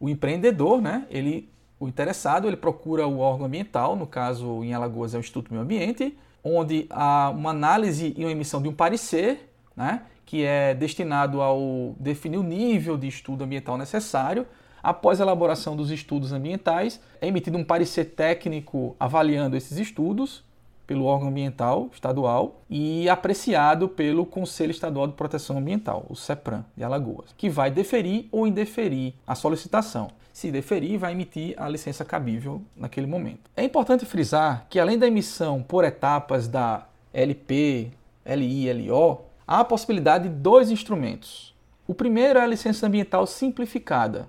o 0.00 0.08
empreendedor, 0.08 0.80
né, 0.80 1.06
ele 1.10 1.48
o 1.80 1.88
interessado 1.88 2.46
ele 2.46 2.58
procura 2.58 3.06
o 3.06 3.18
órgão 3.18 3.46
ambiental, 3.46 3.96
no 3.96 4.06
caso 4.06 4.62
em 4.62 4.74
Alagoas 4.74 5.14
é 5.14 5.16
o 5.16 5.20
Instituto 5.20 5.50
Meio 5.50 5.62
Ambiente, 5.62 6.14
onde 6.44 6.86
há 6.90 7.30
uma 7.30 7.50
análise 7.50 8.14
e 8.16 8.22
uma 8.22 8.30
emissão 8.30 8.60
de 8.60 8.68
um 8.68 8.72
parecer, 8.72 9.50
né, 9.74 10.02
que 10.26 10.44
é 10.44 10.74
destinado 10.74 11.40
ao 11.40 11.96
definir 11.98 12.36
o 12.36 12.42
nível 12.42 12.98
de 12.98 13.08
estudo 13.08 13.44
ambiental 13.44 13.78
necessário. 13.78 14.46
Após 14.82 15.20
a 15.20 15.24
elaboração 15.24 15.76
dos 15.76 15.90
estudos 15.90 16.32
ambientais, 16.32 17.00
é 17.20 17.26
emitido 17.26 17.58
um 17.58 17.64
parecer 17.64 18.06
técnico 18.06 18.96
avaliando 18.98 19.56
esses 19.56 19.78
estudos 19.78 20.42
pelo 20.90 21.04
órgão 21.04 21.28
ambiental 21.28 21.88
estadual 21.92 22.62
e 22.68 23.08
apreciado 23.08 23.88
pelo 23.88 24.26
Conselho 24.26 24.72
Estadual 24.72 25.06
de 25.06 25.12
Proteção 25.12 25.56
Ambiental, 25.56 26.04
o 26.08 26.16
CEPRAM 26.16 26.64
de 26.76 26.82
Alagoas, 26.82 27.32
que 27.36 27.48
vai 27.48 27.70
deferir 27.70 28.26
ou 28.32 28.44
indeferir 28.44 29.14
a 29.24 29.36
solicitação. 29.36 30.08
Se 30.32 30.50
deferir, 30.50 30.98
vai 30.98 31.12
emitir 31.12 31.54
a 31.56 31.68
licença 31.68 32.04
cabível 32.04 32.60
naquele 32.76 33.06
momento. 33.06 33.50
É 33.56 33.62
importante 33.62 34.04
frisar 34.04 34.66
que, 34.68 34.80
além 34.80 34.98
da 34.98 35.06
emissão 35.06 35.62
por 35.62 35.84
etapas 35.84 36.48
da 36.48 36.86
LP, 37.12 37.92
LI 38.26 38.72
LO, 38.72 39.26
há 39.46 39.60
a 39.60 39.64
possibilidade 39.64 40.28
de 40.28 40.34
dois 40.34 40.72
instrumentos. 40.72 41.54
O 41.86 41.94
primeiro 41.94 42.38
é 42.38 42.42
a 42.42 42.46
licença 42.46 42.86
ambiental 42.86 43.26
simplificada, 43.26 44.28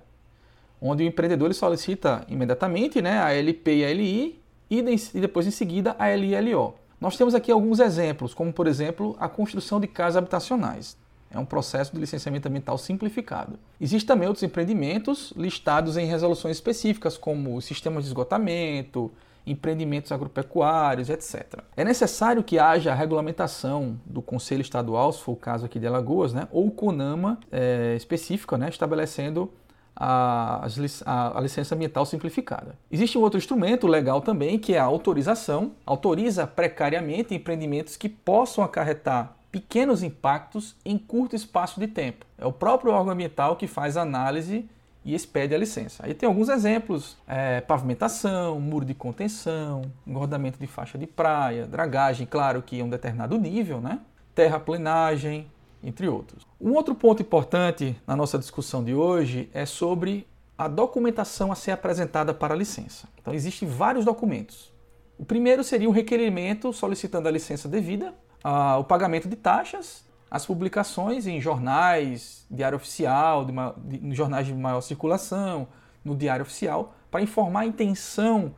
onde 0.82 1.04
o 1.04 1.06
empreendedor 1.06 1.54
solicita 1.54 2.26
imediatamente 2.28 3.00
né, 3.00 3.20
a 3.20 3.32
LP 3.32 3.76
e 3.76 3.84
a 3.84 3.94
LI 3.94 4.42
e 4.68 4.82
depois 5.20 5.46
em 5.46 5.50
seguida 5.52 5.94
a 5.96 6.14
LILO. 6.14 6.74
Nós 7.00 7.16
temos 7.16 7.34
aqui 7.34 7.52
alguns 7.52 7.78
exemplos, 7.78 8.34
como 8.34 8.52
por 8.52 8.66
exemplo 8.66 9.16
a 9.20 9.28
construção 9.28 9.80
de 9.80 9.86
casas 9.86 10.16
habitacionais. 10.16 10.96
É 11.30 11.38
um 11.38 11.44
processo 11.44 11.92
de 11.92 12.00
licenciamento 12.00 12.48
ambiental 12.48 12.76
simplificado. 12.76 13.58
Existem 13.80 14.08
também 14.08 14.28
outros 14.28 14.42
empreendimentos 14.42 15.32
listados 15.36 15.96
em 15.96 16.04
resoluções 16.04 16.56
específicas, 16.56 17.16
como 17.16 17.60
sistemas 17.60 18.04
de 18.04 18.10
esgotamento, 18.10 19.10
empreendimentos 19.46 20.12
agropecuários, 20.12 21.08
etc. 21.08 21.60
É 21.76 21.84
necessário 21.84 22.42
que 22.42 22.58
haja 22.58 22.92
a 22.92 22.94
regulamentação 22.94 23.98
do 24.04 24.20
Conselho 24.20 24.60
Estadual, 24.60 25.12
se 25.12 25.20
for 25.20 25.32
o 25.32 25.36
caso 25.36 25.64
aqui 25.66 25.78
de 25.78 25.86
Alagoas, 25.86 26.32
né, 26.32 26.46
ou 26.52 26.70
CONAMA 26.70 27.38
é, 27.50 27.94
específica, 27.96 28.58
né, 28.58 28.68
estabelecendo 28.68 29.50
a, 29.94 30.66
a, 31.06 31.38
a, 31.38 31.40
licença 31.40 31.74
ambiental 31.74 32.04
simplificada. 32.06 32.76
Existe 32.90 33.18
um 33.18 33.20
outro 33.20 33.38
instrumento 33.38 33.86
legal 33.86 34.20
também, 34.20 34.58
que 34.58 34.74
é 34.74 34.78
a 34.78 34.84
autorização. 34.84 35.72
Autoriza 35.84 36.46
precariamente 36.46 37.34
empreendimentos 37.34 37.96
que 37.96 38.08
possam 38.08 38.64
acarretar 38.64 39.36
pequenos 39.50 40.02
impactos 40.02 40.74
em 40.84 40.96
curto 40.96 41.36
espaço 41.36 41.78
de 41.78 41.86
tempo. 41.86 42.24
É 42.38 42.46
o 42.46 42.52
próprio 42.52 42.92
órgão 42.92 43.12
ambiental 43.12 43.56
que 43.56 43.66
faz 43.66 43.96
a 43.96 44.02
análise 44.02 44.68
e 45.04 45.14
expede 45.14 45.54
a 45.54 45.58
licença. 45.58 46.04
Aí 46.06 46.14
tem 46.14 46.26
alguns 46.26 46.48
exemplos: 46.48 47.18
é, 47.26 47.60
pavimentação, 47.60 48.58
muro 48.58 48.84
de 48.84 48.94
contenção, 48.94 49.82
engordamento 50.06 50.58
de 50.58 50.66
faixa 50.66 50.96
de 50.96 51.06
praia, 51.06 51.66
dragagem, 51.66 52.26
claro 52.26 52.62
que 52.62 52.76
em 52.78 52.82
um 52.82 52.88
determinado 52.88 53.38
nível, 53.38 53.80
né? 53.80 54.00
terraplenagem, 54.34 55.46
entre 55.82 56.08
outros. 56.08 56.46
Um 56.60 56.72
outro 56.74 56.94
ponto 56.94 57.22
importante 57.22 57.96
na 58.06 58.14
nossa 58.14 58.38
discussão 58.38 58.84
de 58.84 58.94
hoje 58.94 59.50
é 59.52 59.66
sobre 59.66 60.26
a 60.56 60.68
documentação 60.68 61.50
a 61.50 61.54
ser 61.54 61.72
apresentada 61.72 62.32
para 62.32 62.54
a 62.54 62.56
licença. 62.56 63.08
Então, 63.20 63.34
existem 63.34 63.68
vários 63.68 64.04
documentos. 64.04 64.72
O 65.18 65.24
primeiro 65.24 65.64
seria 65.64 65.88
um 65.88 65.92
requerimento 65.92 66.72
solicitando 66.72 67.28
a 67.28 67.30
licença 67.30 67.68
devida, 67.68 68.14
a, 68.42 68.78
o 68.78 68.84
pagamento 68.84 69.28
de 69.28 69.36
taxas, 69.36 70.04
as 70.30 70.46
publicações 70.46 71.26
em 71.26 71.40
jornais, 71.40 72.46
diário 72.50 72.76
oficial, 72.76 73.44
de, 73.44 73.52
de, 73.98 74.14
jornais 74.14 74.46
de 74.46 74.54
maior 74.54 74.80
circulação, 74.80 75.68
no 76.04 76.16
diário 76.16 76.42
oficial, 76.42 76.94
para 77.10 77.22
informar 77.22 77.60
a 77.60 77.66
intenção 77.66 78.54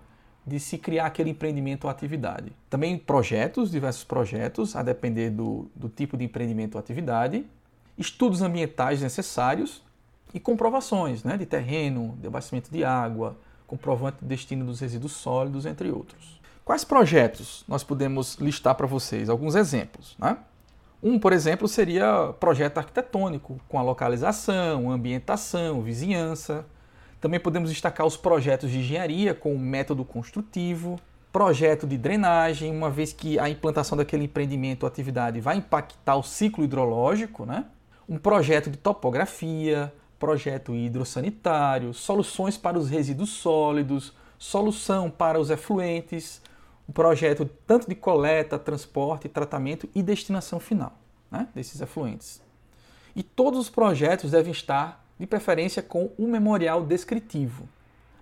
de 0.46 0.60
se 0.60 0.76
criar 0.76 1.06
aquele 1.06 1.30
empreendimento 1.30 1.84
ou 1.84 1.90
atividade. 1.90 2.52
Também 2.68 2.98
projetos, 2.98 3.70
diversos 3.70 4.04
projetos, 4.04 4.76
a 4.76 4.82
depender 4.82 5.30
do, 5.30 5.70
do 5.74 5.88
tipo 5.88 6.16
de 6.16 6.24
empreendimento 6.24 6.74
ou 6.74 6.80
atividade, 6.80 7.46
estudos 7.96 8.42
ambientais 8.42 9.00
necessários 9.00 9.82
e 10.34 10.40
comprovações 10.40 11.24
né, 11.24 11.36
de 11.36 11.46
terreno, 11.46 12.18
de 12.20 12.26
abastecimento 12.26 12.70
de 12.70 12.84
água, 12.84 13.36
comprovante 13.66 14.18
de 14.20 14.26
destino 14.26 14.64
dos 14.66 14.80
resíduos 14.80 15.12
sólidos, 15.12 15.64
entre 15.64 15.90
outros. 15.90 16.40
Quais 16.64 16.84
projetos 16.84 17.64
nós 17.68 17.84
podemos 17.84 18.36
listar 18.36 18.74
para 18.74 18.86
vocês? 18.86 19.28
Alguns 19.28 19.54
exemplos. 19.54 20.16
Né? 20.18 20.36
Um, 21.02 21.18
por 21.18 21.32
exemplo, 21.32 21.68
seria 21.68 22.34
projeto 22.40 22.78
arquitetônico, 22.78 23.60
com 23.68 23.78
a 23.78 23.82
localização, 23.82 24.90
ambientação, 24.90 25.82
vizinhança. 25.82 26.64
Também 27.24 27.40
podemos 27.40 27.70
destacar 27.70 28.06
os 28.06 28.18
projetos 28.18 28.70
de 28.70 28.80
engenharia 28.80 29.32
com 29.32 29.54
o 29.54 29.58
método 29.58 30.04
construtivo, 30.04 31.00
projeto 31.32 31.86
de 31.86 31.96
drenagem, 31.96 32.70
uma 32.70 32.90
vez 32.90 33.14
que 33.14 33.38
a 33.38 33.48
implantação 33.48 33.96
daquele 33.96 34.24
empreendimento 34.24 34.82
ou 34.82 34.86
atividade 34.86 35.40
vai 35.40 35.56
impactar 35.56 36.16
o 36.16 36.22
ciclo 36.22 36.62
hidrológico, 36.62 37.46
né? 37.46 37.64
um 38.06 38.18
projeto 38.18 38.68
de 38.68 38.76
topografia, 38.76 39.90
projeto 40.18 40.74
hidrossanitário, 40.74 41.94
soluções 41.94 42.58
para 42.58 42.78
os 42.78 42.90
resíduos 42.90 43.30
sólidos, 43.30 44.12
solução 44.38 45.08
para 45.08 45.40
os 45.40 45.48
efluentes, 45.48 46.42
um 46.86 46.92
projeto 46.92 47.48
tanto 47.66 47.88
de 47.88 47.94
coleta, 47.94 48.58
transporte, 48.58 49.30
tratamento 49.30 49.88
e 49.94 50.02
destinação 50.02 50.60
final 50.60 50.92
né, 51.30 51.48
desses 51.54 51.80
efluentes. 51.80 52.42
E 53.16 53.22
todos 53.22 53.58
os 53.58 53.70
projetos 53.70 54.32
devem 54.32 54.52
estar 54.52 55.03
de 55.18 55.26
preferência 55.26 55.82
com 55.82 56.10
um 56.18 56.26
memorial 56.26 56.84
descritivo. 56.84 57.68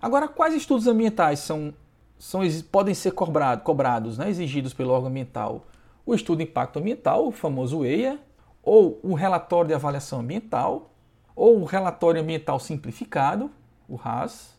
Agora, 0.01 0.27
quais 0.27 0.53
estudos 0.53 0.87
ambientais 0.87 1.39
são, 1.39 1.73
são 2.17 2.41
podem 2.71 2.93
ser 2.93 3.11
cobrado, 3.11 3.63
cobrados, 3.63 4.17
né, 4.17 4.29
exigidos 4.29 4.73
pelo 4.73 4.91
órgão 4.91 5.09
ambiental? 5.09 5.65
O 6.05 6.13
estudo 6.13 6.39
de 6.39 6.43
impacto 6.43 6.79
ambiental, 6.79 7.27
o 7.27 7.31
famoso 7.31 7.85
EIA, 7.85 8.19
ou 8.61 8.99
o 9.01 9.13
relatório 9.13 9.69
de 9.69 9.73
avaliação 9.73 10.19
ambiental, 10.19 10.91
ou 11.35 11.61
o 11.61 11.65
relatório 11.65 12.21
ambiental 12.21 12.59
simplificado, 12.59 13.49
o 13.87 13.95
RAS, 13.95 14.53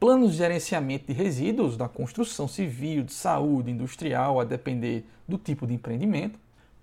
planos 0.00 0.32
de 0.32 0.38
gerenciamento 0.38 1.06
de 1.06 1.12
resíduos 1.12 1.76
da 1.76 1.88
construção 1.88 2.48
civil, 2.48 3.04
de 3.04 3.12
saúde, 3.12 3.70
industrial, 3.70 4.40
a 4.40 4.44
depender 4.44 5.04
do 5.28 5.38
tipo 5.38 5.66
de 5.66 5.74
empreendimento, 5.74 6.38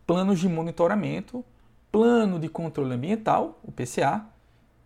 planos 0.08 0.40
de 0.40 0.48
monitoramento, 0.48 1.44
plano 1.92 2.40
de 2.40 2.48
controle 2.48 2.94
ambiental, 2.94 3.60
o 3.64 3.72
PCA, 3.72 4.26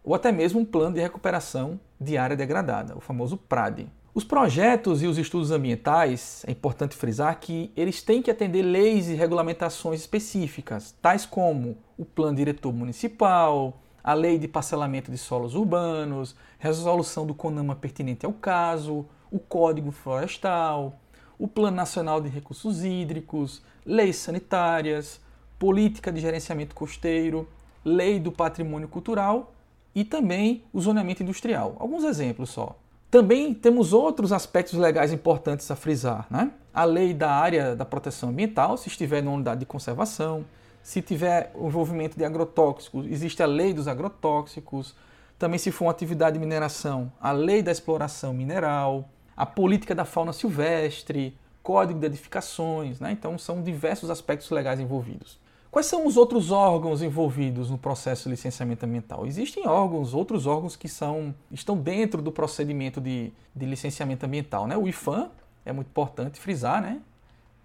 ou 0.03 0.13
até 0.13 0.31
mesmo 0.31 0.59
um 0.59 0.65
plano 0.65 0.95
de 0.95 1.01
recuperação 1.01 1.79
de 1.99 2.17
área 2.17 2.35
degradada, 2.35 2.95
o 2.97 2.99
famoso 2.99 3.37
PRAD. 3.37 3.87
Os 4.13 4.23
projetos 4.23 5.01
e 5.01 5.07
os 5.07 5.17
estudos 5.17 5.49
ambientais, 5.49 6.43
é 6.45 6.51
importante 6.51 6.95
frisar 6.95 7.39
que 7.39 7.71
eles 7.75 8.03
têm 8.03 8.21
que 8.21 8.29
atender 8.29 8.61
leis 8.61 9.07
e 9.07 9.15
regulamentações 9.15 10.01
específicas, 10.01 10.93
tais 11.01 11.25
como 11.25 11.77
o 11.97 12.05
Plano 12.05 12.37
Diretor 12.37 12.71
Municipal, 12.71 13.81
a 14.03 14.13
Lei 14.13 14.37
de 14.37 14.47
Parcelamento 14.47 15.09
de 15.09 15.17
Solos 15.17 15.55
Urbanos, 15.55 16.35
resolução 16.59 17.25
do 17.25 17.33
CONAMA 17.33 17.75
pertinente 17.75 18.25
ao 18.25 18.33
caso, 18.33 19.07
o 19.31 19.39
Código 19.39 19.91
Florestal, 19.91 20.99
o 21.39 21.47
Plano 21.47 21.77
Nacional 21.77 22.21
de 22.21 22.29
Recursos 22.29 22.83
Hídricos, 22.83 23.63
leis 23.83 24.17
sanitárias, 24.17 25.19
política 25.57 26.11
de 26.11 26.19
gerenciamento 26.19 26.75
costeiro, 26.75 27.47
lei 27.83 28.19
do 28.19 28.31
patrimônio 28.31 28.87
cultural 28.87 29.52
e 29.95 30.03
também 30.03 30.63
o 30.73 30.81
zoneamento 30.81 31.23
industrial. 31.23 31.75
Alguns 31.79 32.03
exemplos 32.03 32.49
só. 32.49 32.77
Também 33.11 33.53
temos 33.53 33.93
outros 33.93 34.31
aspectos 34.31 34.73
legais 34.79 35.13
importantes 35.13 35.69
a 35.69 35.75
frisar. 35.75 36.25
Né? 36.31 36.51
A 36.73 36.83
lei 36.83 37.13
da 37.13 37.31
área 37.31 37.75
da 37.75 37.85
proteção 37.85 38.29
ambiental, 38.29 38.75
se 38.75 38.87
estiver 38.87 39.21
numa 39.21 39.35
unidade 39.35 39.59
de 39.59 39.65
conservação, 39.67 40.43
se 40.81 41.01
tiver 41.01 41.51
o 41.53 41.67
envolvimento 41.67 42.17
de 42.17 42.25
agrotóxicos, 42.25 43.05
existe 43.05 43.43
a 43.43 43.45
lei 43.45 43.71
dos 43.71 43.87
agrotóxicos. 43.87 44.95
Também, 45.37 45.59
se 45.59 45.71
for 45.71 45.85
uma 45.85 45.91
atividade 45.91 46.33
de 46.33 46.39
mineração, 46.39 47.11
a 47.21 47.31
lei 47.31 47.61
da 47.61 47.71
exploração 47.71 48.33
mineral, 48.33 49.07
a 49.37 49.45
política 49.45 49.93
da 49.93 50.05
fauna 50.05 50.33
silvestre, 50.33 51.37
código 51.61 51.99
de 51.99 52.07
edificações. 52.07 52.99
Né? 52.99 53.11
Então, 53.11 53.37
são 53.37 53.61
diversos 53.61 54.09
aspectos 54.09 54.49
legais 54.49 54.79
envolvidos. 54.79 55.39
Quais 55.73 55.87
são 55.87 56.05
os 56.05 56.17
outros 56.17 56.51
órgãos 56.51 57.01
envolvidos 57.01 57.71
no 57.71 57.79
processo 57.79 58.25
de 58.25 58.29
licenciamento 58.29 58.85
ambiental? 58.85 59.25
Existem 59.25 59.67
órgãos, 59.67 60.13
outros 60.13 60.45
órgãos 60.45 60.75
que 60.75 60.87
são, 60.87 61.33
estão 61.51 61.75
dentro 61.75 62.21
do 62.21 62.31
procedimento 62.31 63.01
de, 63.01 63.33
de 63.55 63.65
licenciamento 63.65 64.23
ambiental. 64.23 64.67
Né? 64.67 64.77
O 64.77 64.87
IFAM 64.87 65.31
é 65.65 65.73
muito 65.73 65.87
importante 65.87 66.39
frisar, 66.39 66.79
né? 66.79 67.01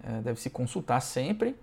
É, 0.03 0.23
deve 0.23 0.41
se 0.41 0.49
consultar 0.49 1.03
sempre. 1.03 1.55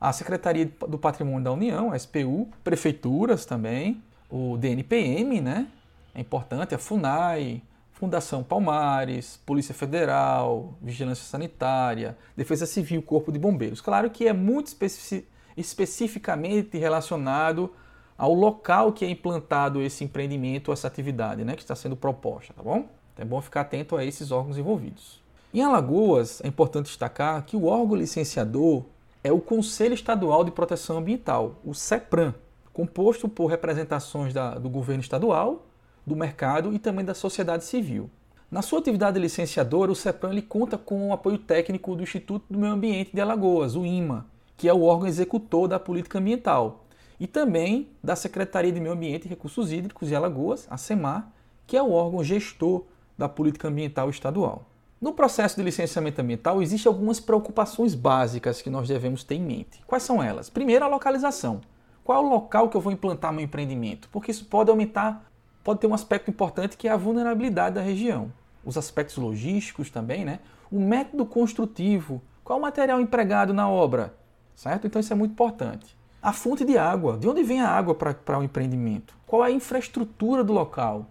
A 0.00 0.10
Secretaria 0.10 0.72
do 0.88 0.96
Patrimônio 0.96 1.44
da 1.44 1.52
União, 1.52 1.92
a 1.92 1.98
SPU, 1.98 2.48
prefeituras 2.64 3.44
também, 3.44 4.02
o 4.30 4.56
DNPM, 4.56 5.42
né? 5.42 5.68
É 6.14 6.20
importante, 6.22 6.74
a 6.74 6.78
FUNAI, 6.78 7.60
Fundação 7.92 8.42
Palmares, 8.42 9.38
Polícia 9.44 9.74
Federal, 9.74 10.72
Vigilância 10.80 11.26
Sanitária, 11.26 12.16
Defesa 12.34 12.64
Civil, 12.64 13.02
Corpo 13.02 13.30
de 13.30 13.38
Bombeiros. 13.38 13.82
Claro 13.82 14.08
que 14.08 14.26
é 14.26 14.32
muito 14.32 14.68
especi 14.68 15.26
especificamente 15.60 16.78
relacionado 16.78 17.72
ao 18.16 18.34
local 18.34 18.92
que 18.92 19.04
é 19.04 19.08
implantado 19.08 19.80
esse 19.80 20.04
empreendimento, 20.04 20.72
essa 20.72 20.86
atividade 20.86 21.44
né, 21.44 21.54
que 21.54 21.62
está 21.62 21.74
sendo 21.74 21.96
proposta, 21.96 22.52
tá 22.52 22.62
bom? 22.62 22.88
Então 23.14 23.24
é 23.24 23.24
bom 23.24 23.40
ficar 23.40 23.62
atento 23.62 23.96
a 23.96 24.04
esses 24.04 24.30
órgãos 24.30 24.58
envolvidos. 24.58 25.22
Em 25.52 25.62
Alagoas, 25.62 26.40
é 26.44 26.48
importante 26.48 26.86
destacar 26.86 27.44
que 27.44 27.56
o 27.56 27.64
órgão 27.64 27.96
licenciador 27.96 28.84
é 29.24 29.32
o 29.32 29.40
Conselho 29.40 29.94
Estadual 29.94 30.44
de 30.44 30.50
Proteção 30.50 30.98
Ambiental, 30.98 31.56
o 31.64 31.74
CEPRAM, 31.74 32.34
composto 32.72 33.28
por 33.28 33.46
representações 33.46 34.32
da, 34.32 34.54
do 34.54 34.68
governo 34.70 35.02
estadual, 35.02 35.66
do 36.06 36.16
mercado 36.16 36.72
e 36.72 36.78
também 36.78 37.04
da 37.04 37.14
sociedade 37.14 37.64
civil. 37.64 38.08
Na 38.50 38.62
sua 38.62 38.80
atividade 38.80 39.18
licenciadora, 39.18 39.92
o 39.92 39.94
CEPRAM 39.94 40.32
ele 40.32 40.42
conta 40.42 40.78
com 40.78 41.08
o 41.08 41.12
apoio 41.12 41.38
técnico 41.38 41.94
do 41.94 42.02
Instituto 42.02 42.44
do 42.50 42.58
Meio 42.58 42.72
Ambiente 42.72 43.12
de 43.12 43.20
Alagoas, 43.20 43.76
o 43.76 43.84
IMA, 43.84 44.26
que 44.60 44.68
é 44.68 44.74
o 44.74 44.82
órgão 44.82 45.08
executor 45.08 45.66
da 45.66 45.80
política 45.80 46.18
ambiental, 46.18 46.84
e 47.18 47.26
também 47.26 47.88
da 48.04 48.14
Secretaria 48.14 48.70
de 48.70 48.78
Meio 48.78 48.92
Ambiente 48.92 49.24
e 49.24 49.28
Recursos 49.28 49.72
Hídricos 49.72 50.08
de 50.08 50.14
Alagoas, 50.14 50.66
a 50.68 50.76
SEMAR, 50.76 51.32
que 51.66 51.78
é 51.78 51.82
o 51.82 51.92
órgão 51.92 52.22
gestor 52.22 52.84
da 53.16 53.26
política 53.26 53.68
ambiental 53.68 54.10
estadual. 54.10 54.66
No 55.00 55.14
processo 55.14 55.56
de 55.56 55.62
licenciamento 55.62 56.20
ambiental, 56.20 56.60
existem 56.60 56.92
algumas 56.92 57.18
preocupações 57.18 57.94
básicas 57.94 58.60
que 58.60 58.68
nós 58.68 58.86
devemos 58.86 59.24
ter 59.24 59.36
em 59.36 59.40
mente. 59.40 59.80
Quais 59.86 60.02
são 60.02 60.22
elas? 60.22 60.50
Primeiro, 60.50 60.84
a 60.84 60.88
localização. 60.88 61.62
Qual 62.04 62.22
é 62.22 62.26
o 62.26 62.28
local 62.28 62.68
que 62.68 62.76
eu 62.76 62.82
vou 62.82 62.92
implantar 62.92 63.32
meu 63.32 63.42
empreendimento? 63.42 64.10
Porque 64.12 64.30
isso 64.30 64.44
pode 64.44 64.68
aumentar, 64.68 65.24
pode 65.64 65.80
ter 65.80 65.86
um 65.86 65.94
aspecto 65.94 66.30
importante 66.30 66.76
que 66.76 66.86
é 66.86 66.90
a 66.90 66.98
vulnerabilidade 66.98 67.76
da 67.76 67.80
região. 67.80 68.30
Os 68.62 68.76
aspectos 68.76 69.16
logísticos 69.16 69.88
também, 69.88 70.22
né? 70.22 70.38
O 70.70 70.78
método 70.78 71.24
construtivo. 71.24 72.20
Qual 72.44 72.58
o 72.58 72.62
material 72.62 73.00
empregado 73.00 73.54
na 73.54 73.66
obra? 73.66 74.19
Certo? 74.60 74.86
Então 74.86 75.00
isso 75.00 75.10
é 75.10 75.16
muito 75.16 75.32
importante. 75.32 75.96
A 76.20 76.34
fonte 76.34 76.66
de 76.66 76.76
água. 76.76 77.16
De 77.16 77.26
onde 77.26 77.42
vem 77.42 77.62
a 77.62 77.68
água 77.70 77.94
para 77.94 78.38
o 78.38 78.42
empreendimento? 78.42 79.14
Qual 79.26 79.42
é 79.42 79.46
a 79.46 79.50
infraestrutura 79.50 80.44
do 80.44 80.52
local? 80.52 81.06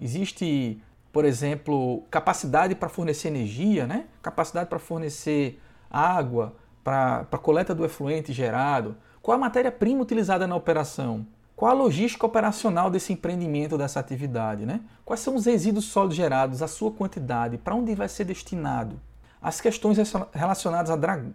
Existe 0.00 0.80
por 1.12 1.24
exemplo, 1.24 2.04
capacidade 2.10 2.74
para 2.74 2.88
fornecer 2.88 3.28
energia, 3.28 3.86
né? 3.86 4.06
capacidade 4.22 4.70
para 4.70 4.78
fornecer 4.78 5.60
água, 5.90 6.54
para 6.84 7.24
coleta 7.42 7.74
do 7.74 7.84
efluente 7.84 8.32
gerado, 8.32 8.96
qual 9.20 9.36
a 9.36 9.40
matéria-prima 9.40 10.00
utilizada 10.00 10.46
na 10.46 10.54
operação, 10.54 11.26
qual 11.56 11.72
a 11.72 11.74
logística 11.74 12.24
operacional 12.24 12.90
desse 12.90 13.12
empreendimento, 13.12 13.76
dessa 13.76 13.98
atividade, 13.98 14.64
né? 14.64 14.80
quais 15.04 15.20
são 15.20 15.34
os 15.34 15.46
resíduos 15.46 15.86
sólidos 15.86 16.16
gerados, 16.16 16.62
a 16.62 16.68
sua 16.68 16.92
quantidade, 16.92 17.58
para 17.58 17.74
onde 17.74 17.94
vai 17.94 18.08
ser 18.08 18.24
destinado, 18.24 19.00
as 19.40 19.60
questões 19.60 19.98
relacionadas 20.32 20.90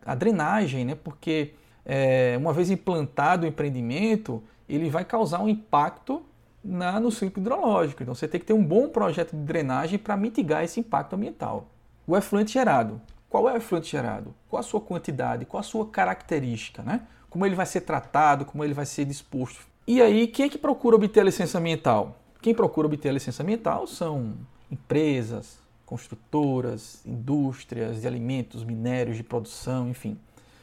à 0.06 0.16
drenagem, 0.16 0.86
né? 0.86 0.96
porque 0.96 1.54
é, 1.86 2.36
uma 2.38 2.54
vez 2.54 2.70
implantado 2.70 3.46
o 3.46 3.50
empreendimento, 3.50 4.44
ele 4.68 4.90
vai 4.90 5.06
causar 5.06 5.42
um 5.42 5.50
impacto 5.50 6.22
na, 6.64 7.00
no 7.00 7.12
ciclo 7.12 7.42
hidrológico. 7.42 8.04
Então 8.04 8.16
você 8.16 8.28
tem 8.28 8.40
que 8.40 8.46
ter 8.46 8.54
um 8.54 8.64
bom 8.64 8.88
projeto 8.88 9.32
de 9.32 9.42
drenagem 9.44 9.98
para 9.98 10.16
mitigar 10.16 10.64
esse 10.64 10.80
impacto 10.80 11.14
ambiental. 11.14 11.68
O 12.08 12.16
efluente 12.16 12.54
gerado. 12.54 13.02
Qual 13.30 13.50
é 13.50 13.54
o 13.54 13.58
efluente 13.58 13.90
gerado? 13.90 14.34
Qual 14.48 14.60
a 14.60 14.64
sua 14.64 14.80
quantidade? 14.80 15.46
Qual 15.46 15.60
a 15.60 15.64
sua 15.64 15.88
característica? 15.88 16.84
Né? 16.84 17.02
Como 17.30 17.46
ele 17.46 17.56
vai 17.56 17.66
ser 17.66 17.82
tratado? 17.82 18.46
Como 18.46 18.64
ele 18.64 18.74
vai 18.74 18.86
ser 18.86 19.06
disposto? 19.06 19.66
E 19.88 20.02
aí, 20.02 20.28
quem 20.28 20.46
é 20.46 20.50
que 20.50 20.58
procura 20.58 20.96
obter 20.96 21.22
a 21.22 21.24
licença 21.24 21.58
ambiental? 21.58 22.16
Quem 22.42 22.54
procura 22.54 22.88
obter 22.88 23.10
a 23.10 23.14
licença 23.14 23.42
ambiental 23.42 23.88
são 23.88 24.34
empresas, 24.72 25.60
construtoras, 25.94 27.02
indústrias 27.06 28.02
de 28.02 28.08
alimentos, 28.08 28.64
minérios 28.64 29.18
de 29.18 29.24
produção, 29.24 29.90
enfim 29.90 30.18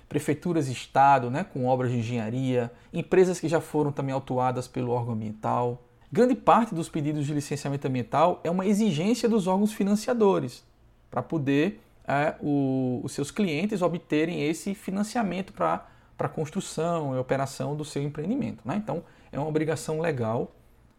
prefeituras 0.09 0.69
e 0.69 0.73
estado, 0.73 1.31
né, 1.31 1.45
com 1.45 1.67
obras 1.67 1.93
de 1.93 1.99
engenharia, 1.99 2.69
empresas 2.93 3.39
que 3.39 3.47
já 3.47 3.61
foram 3.61 3.93
também 3.93 4.13
autuadas 4.13 4.67
pelo 4.67 4.91
órgão 4.91 5.15
ambiental, 5.15 5.81
Grande 6.13 6.35
parte 6.35 6.75
dos 6.75 6.89
pedidos 6.89 7.25
de 7.25 7.33
licenciamento 7.33 7.87
ambiental 7.87 8.41
é 8.43 8.51
uma 8.51 8.67
exigência 8.67 9.29
dos 9.29 9.47
órgãos 9.47 9.73
financiadores 9.73 10.65
para 11.09 11.23
poder 11.23 11.81
é, 12.05 12.35
o, 12.41 13.01
os 13.05 13.13
seus 13.13 13.31
clientes 13.31 13.81
obterem 13.81 14.43
esse 14.43 14.75
financiamento 14.75 15.53
para 15.53 15.87
a 16.19 16.29
construção 16.29 17.15
e 17.15 17.19
operação 17.19 17.77
do 17.77 17.85
seu 17.85 18.03
empreendimento. 18.03 18.59
Né? 18.65 18.75
Então, 18.75 19.05
é 19.31 19.39
uma 19.39 19.47
obrigação 19.47 20.01
legal 20.01 20.51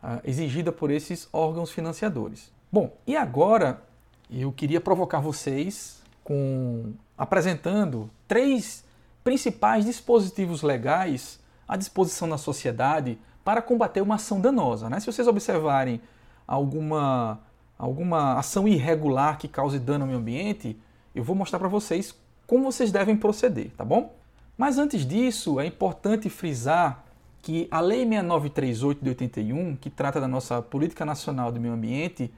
é, 0.02 0.22
exigida 0.24 0.72
por 0.72 0.90
esses 0.90 1.28
órgãos 1.34 1.72
financiadores. 1.72 2.50
Bom, 2.72 2.96
e 3.06 3.18
agora 3.18 3.84
eu 4.32 4.52
queria 4.52 4.80
provocar 4.80 5.20
vocês 5.20 6.02
com 6.24 6.94
apresentando 7.18 8.10
três 8.28 8.86
principais 9.24 9.86
dispositivos 9.86 10.62
legais 10.62 11.40
à 11.68 11.76
disposição 11.76 12.30
da 12.30 12.38
sociedade 12.38 13.18
para 13.44 13.62
combater 13.62 14.02
uma 14.02 14.16
ação 14.16 14.40
danosa. 14.40 14.90
Né? 14.90 15.00
Se 15.00 15.06
vocês 15.06 15.28
observarem 15.28 16.02
alguma, 16.48 17.40
alguma 17.78 18.38
ação 18.38 18.68
irregular 18.68 19.38
que 19.38 19.48
cause 19.48 19.80
dano 19.80 20.04
ao 20.04 20.08
meio 20.08 20.20
ambiente, 20.20 20.80
eu 21.14 21.24
vou 21.24 21.36
mostrar 21.36 21.60
para 21.60 21.68
vocês 21.68 22.16
como 22.48 22.66
vocês 22.66 22.92
devem 22.92 23.16
proceder, 23.16 23.72
tá 23.76 23.84
bom? 23.84 24.14
Mas 24.58 24.78
antes 24.78 25.06
disso, 25.06 25.60
é 25.60 25.66
importante 25.66 26.30
frisar 26.30 27.04
que 27.42 27.68
a 27.72 27.80
Lei 27.80 28.06
6938 28.06 29.04
de 29.04 29.10
81, 29.10 29.76
que 29.78 29.90
trata 29.90 30.22
da 30.22 30.28
nossa 30.28 30.62
Política 30.62 31.04
Nacional 31.04 31.52
do 31.52 31.60
Meio 31.60 31.74
Ambiente, 31.74 32.32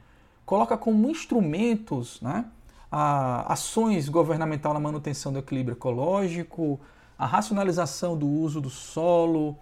coloca 0.44 0.76
como 0.76 1.10
instrumentos 1.10 2.20
né, 2.20 2.44
a 2.90 3.52
ações 3.52 4.08
governamental 4.08 4.72
na 4.74 4.80
manutenção 4.80 5.32
do 5.32 5.38
equilíbrio 5.38 5.74
ecológico, 5.74 6.78
a 7.18 7.26
racionalização 7.26 8.16
do 8.16 8.28
uso 8.28 8.60
do 8.60 8.70
solo, 8.70 9.56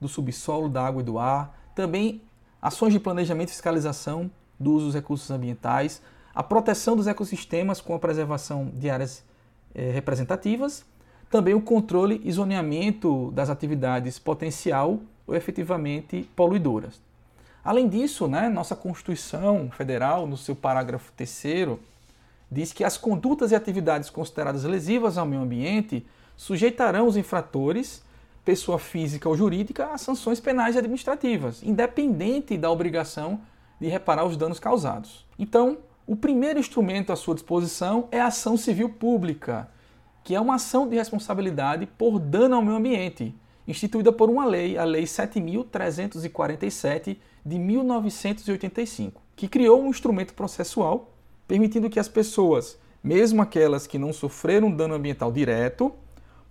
do 0.00 0.08
subsolo, 0.08 0.68
da 0.68 0.86
água 0.86 1.02
e 1.02 1.04
do 1.04 1.18
ar, 1.18 1.54
também 1.74 2.22
ações 2.60 2.92
de 2.92 3.00
planejamento 3.00 3.48
e 3.48 3.52
fiscalização 3.52 4.30
do 4.58 4.72
uso 4.72 4.86
dos 4.86 4.94
recursos 4.94 5.30
ambientais, 5.30 6.02
a 6.34 6.42
proteção 6.42 6.96
dos 6.96 7.06
ecossistemas 7.06 7.80
com 7.80 7.94
a 7.94 7.98
preservação 7.98 8.70
de 8.74 8.88
áreas 8.88 9.24
eh, 9.74 9.90
representativas, 9.90 10.84
também 11.30 11.54
o 11.54 11.60
controle 11.60 12.20
e 12.24 12.32
zoneamento 12.32 13.30
das 13.32 13.50
atividades 13.50 14.18
potencial 14.18 15.00
ou 15.26 15.34
efetivamente 15.34 16.28
poluidoras. 16.34 17.07
Além 17.68 17.86
disso, 17.86 18.26
né, 18.26 18.48
nossa 18.48 18.74
Constituição 18.74 19.70
Federal, 19.70 20.26
no 20.26 20.38
seu 20.38 20.56
parágrafo 20.56 21.12
3 21.12 21.76
diz 22.50 22.72
que 22.72 22.82
as 22.82 22.96
condutas 22.96 23.52
e 23.52 23.54
atividades 23.54 24.08
consideradas 24.08 24.64
lesivas 24.64 25.18
ao 25.18 25.26
meio 25.26 25.42
ambiente 25.42 26.06
sujeitarão 26.34 27.06
os 27.06 27.14
infratores 27.14 28.02
pessoa 28.42 28.78
física 28.78 29.28
ou 29.28 29.36
jurídica 29.36 29.92
a 29.92 29.98
sanções 29.98 30.40
penais 30.40 30.76
e 30.76 30.78
administrativas, 30.78 31.62
independente 31.62 32.56
da 32.56 32.70
obrigação 32.70 33.38
de 33.78 33.86
reparar 33.86 34.24
os 34.24 34.34
danos 34.34 34.58
causados. 34.58 35.26
Então, 35.38 35.76
o 36.06 36.16
primeiro 36.16 36.58
instrumento 36.58 37.12
à 37.12 37.16
sua 37.16 37.34
disposição 37.34 38.08
é 38.10 38.18
a 38.18 38.28
ação 38.28 38.56
civil 38.56 38.88
pública, 38.88 39.68
que 40.24 40.34
é 40.34 40.40
uma 40.40 40.54
ação 40.54 40.88
de 40.88 40.96
responsabilidade 40.96 41.84
por 41.84 42.18
dano 42.18 42.54
ao 42.54 42.62
meio 42.62 42.78
ambiente, 42.78 43.34
instituída 43.66 44.10
por 44.10 44.30
uma 44.30 44.46
lei, 44.46 44.78
a 44.78 44.84
Lei 44.84 45.06
7347 45.06 47.20
de 47.44 47.58
1985, 47.58 49.20
que 49.36 49.48
criou 49.48 49.82
um 49.82 49.88
instrumento 49.88 50.34
processual 50.34 51.12
permitindo 51.46 51.88
que 51.88 51.98
as 51.98 52.08
pessoas, 52.08 52.78
mesmo 53.02 53.40
aquelas 53.40 53.86
que 53.86 53.98
não 53.98 54.12
sofreram 54.12 54.70
dano 54.70 54.94
ambiental 54.94 55.32
direto, 55.32 55.90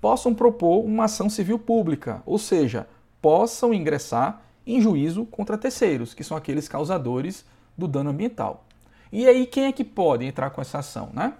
possam 0.01 0.33
propor 0.33 0.83
uma 0.83 1.05
ação 1.05 1.29
civil 1.29 1.59
pública, 1.59 2.23
ou 2.25 2.39
seja, 2.39 2.87
possam 3.21 3.73
ingressar 3.73 4.41
em 4.65 4.81
juízo 4.81 5.25
contra 5.25 5.57
terceiros, 5.57 6.13
que 6.13 6.23
são 6.23 6.35
aqueles 6.35 6.67
causadores 6.67 7.45
do 7.77 7.87
dano 7.87 8.09
ambiental. 8.09 8.65
E 9.11 9.27
aí, 9.27 9.45
quem 9.45 9.65
é 9.65 9.71
que 9.71 9.83
pode 9.83 10.25
entrar 10.25 10.49
com 10.49 10.59
essa 10.59 10.79
ação? 10.79 11.09
Né? 11.13 11.33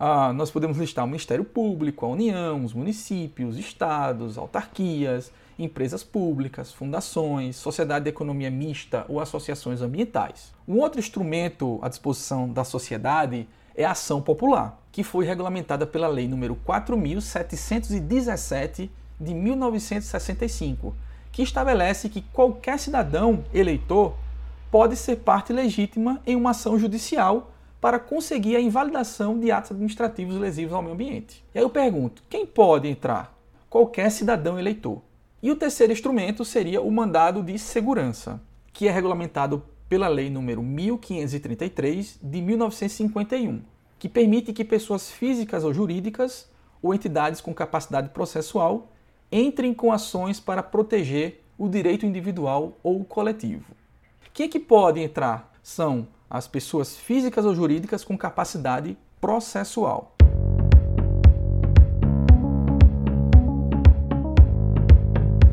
Ah, 0.00 0.32
nós 0.32 0.48
podemos 0.48 0.78
listar 0.78 1.04
o 1.04 1.08
Ministério 1.08 1.44
Público, 1.44 2.06
a 2.06 2.08
União, 2.08 2.64
os 2.64 2.72
municípios, 2.72 3.58
estados, 3.58 4.38
autarquias, 4.38 5.32
empresas 5.58 6.04
públicas, 6.04 6.72
fundações, 6.72 7.56
sociedade 7.56 8.04
de 8.04 8.10
economia 8.10 8.48
mista 8.48 9.04
ou 9.08 9.18
associações 9.18 9.82
ambientais. 9.82 10.52
Um 10.68 10.78
outro 10.78 11.00
instrumento 11.00 11.80
à 11.82 11.88
disposição 11.88 12.48
da 12.48 12.62
sociedade 12.62 13.48
é 13.74 13.84
a 13.84 13.90
ação 13.90 14.22
popular, 14.22 14.80
que 14.92 15.02
foi 15.02 15.24
regulamentada 15.24 15.84
pela 15.84 16.06
Lei 16.06 16.28
número 16.28 16.54
4717 16.64 18.88
de 19.20 19.34
1965, 19.34 20.94
que 21.32 21.42
estabelece 21.42 22.08
que 22.08 22.22
qualquer 22.32 22.78
cidadão 22.78 23.42
eleitor 23.52 24.14
pode 24.70 24.94
ser 24.94 25.16
parte 25.16 25.52
legítima 25.52 26.20
em 26.24 26.36
uma 26.36 26.50
ação 26.50 26.78
judicial 26.78 27.50
para 27.80 27.98
conseguir 27.98 28.56
a 28.56 28.60
invalidação 28.60 29.38
de 29.38 29.50
atos 29.50 29.70
administrativos 29.70 30.36
lesivos 30.36 30.74
ao 30.74 30.82
meio 30.82 30.94
ambiente. 30.94 31.44
E 31.54 31.58
aí 31.58 31.64
eu 31.64 31.70
pergunto: 31.70 32.22
quem 32.28 32.44
pode 32.44 32.88
entrar? 32.88 33.36
Qualquer 33.70 34.10
cidadão 34.10 34.58
eleitor. 34.58 35.00
E 35.42 35.50
o 35.50 35.56
terceiro 35.56 35.92
instrumento 35.92 36.44
seria 36.44 36.80
o 36.80 36.90
mandado 36.90 37.42
de 37.42 37.58
segurança, 37.58 38.40
que 38.72 38.88
é 38.88 38.90
regulamentado 38.90 39.62
pela 39.88 40.08
Lei 40.08 40.28
número 40.28 40.62
1533 40.62 42.18
de 42.22 42.42
1951, 42.42 43.62
que 43.98 44.08
permite 44.08 44.52
que 44.52 44.64
pessoas 44.64 45.10
físicas 45.10 45.64
ou 45.64 45.72
jurídicas 45.72 46.48
ou 46.82 46.94
entidades 46.94 47.40
com 47.40 47.54
capacidade 47.54 48.08
processual 48.10 48.88
entrem 49.30 49.72
com 49.72 49.92
ações 49.92 50.40
para 50.40 50.62
proteger 50.62 51.42
o 51.56 51.68
direito 51.68 52.06
individual 52.06 52.78
ou 52.82 53.04
coletivo. 53.04 53.72
Quem 54.32 54.46
é 54.46 54.48
que 54.48 54.60
pode 54.60 55.00
entrar? 55.00 55.52
São 55.62 56.06
as 56.30 56.46
pessoas 56.46 56.96
físicas 56.96 57.44
ou 57.44 57.52
jurídicas 57.54 58.02
com 58.04 58.16
capacidade 58.16 58.96
processual. 59.20 60.14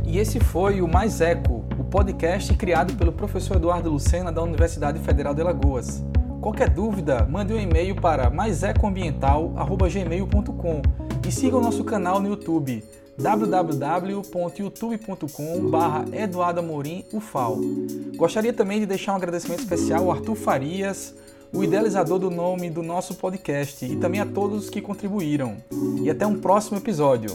E 0.06 0.18
esse 0.18 0.40
foi 0.40 0.82
o 0.82 0.88
Mais 0.88 1.20
Eco, 1.20 1.66
o 1.78 1.84
podcast 1.84 2.54
criado 2.56 2.96
pelo 2.96 3.12
professor 3.12 3.58
Eduardo 3.58 3.90
Lucena 3.90 4.32
da 4.32 4.42
Universidade 4.42 4.98
Federal 5.00 5.34
de 5.34 5.42
Alagoas. 5.42 6.02
Qualquer 6.42 6.70
dúvida, 6.70 7.26
mande 7.26 7.54
um 7.54 7.60
e-mail 7.60 7.96
para 7.96 8.30
maisecoambiental.gmail.com 8.30 10.82
e 11.28 11.32
siga 11.32 11.58
o 11.58 11.62
nosso 11.62 11.84
canal 11.84 12.20
no 12.20 12.30
YouTube 12.30 12.84
www.youtube.com.br 13.18 16.14
Eduardo 16.14 16.60
Amorim 16.60 17.06
UFAL. 17.14 17.58
Gostaria 18.16 18.54
também 18.54 18.80
de 18.80 18.86
deixar 18.86 19.14
um 19.14 19.18
agradecimento 19.18 19.60
especial 19.60 20.04
ao 20.04 20.12
Arthur 20.12 20.36
Farias, 20.36 21.16
o 21.54 21.64
idealizador 21.64 22.20
do 22.20 22.30
nome 22.30 22.70
do 22.70 22.84
nosso 22.84 23.16
podcast, 23.16 23.86
e 23.86 23.96
também 23.96 24.20
a 24.20 24.26
todos 24.26 24.70
que 24.70 24.82
contribuíram. 24.82 25.56
E 26.02 26.10
até 26.10 26.28
um 26.28 26.40
próximo 26.40 26.78
episódio. 26.78 27.32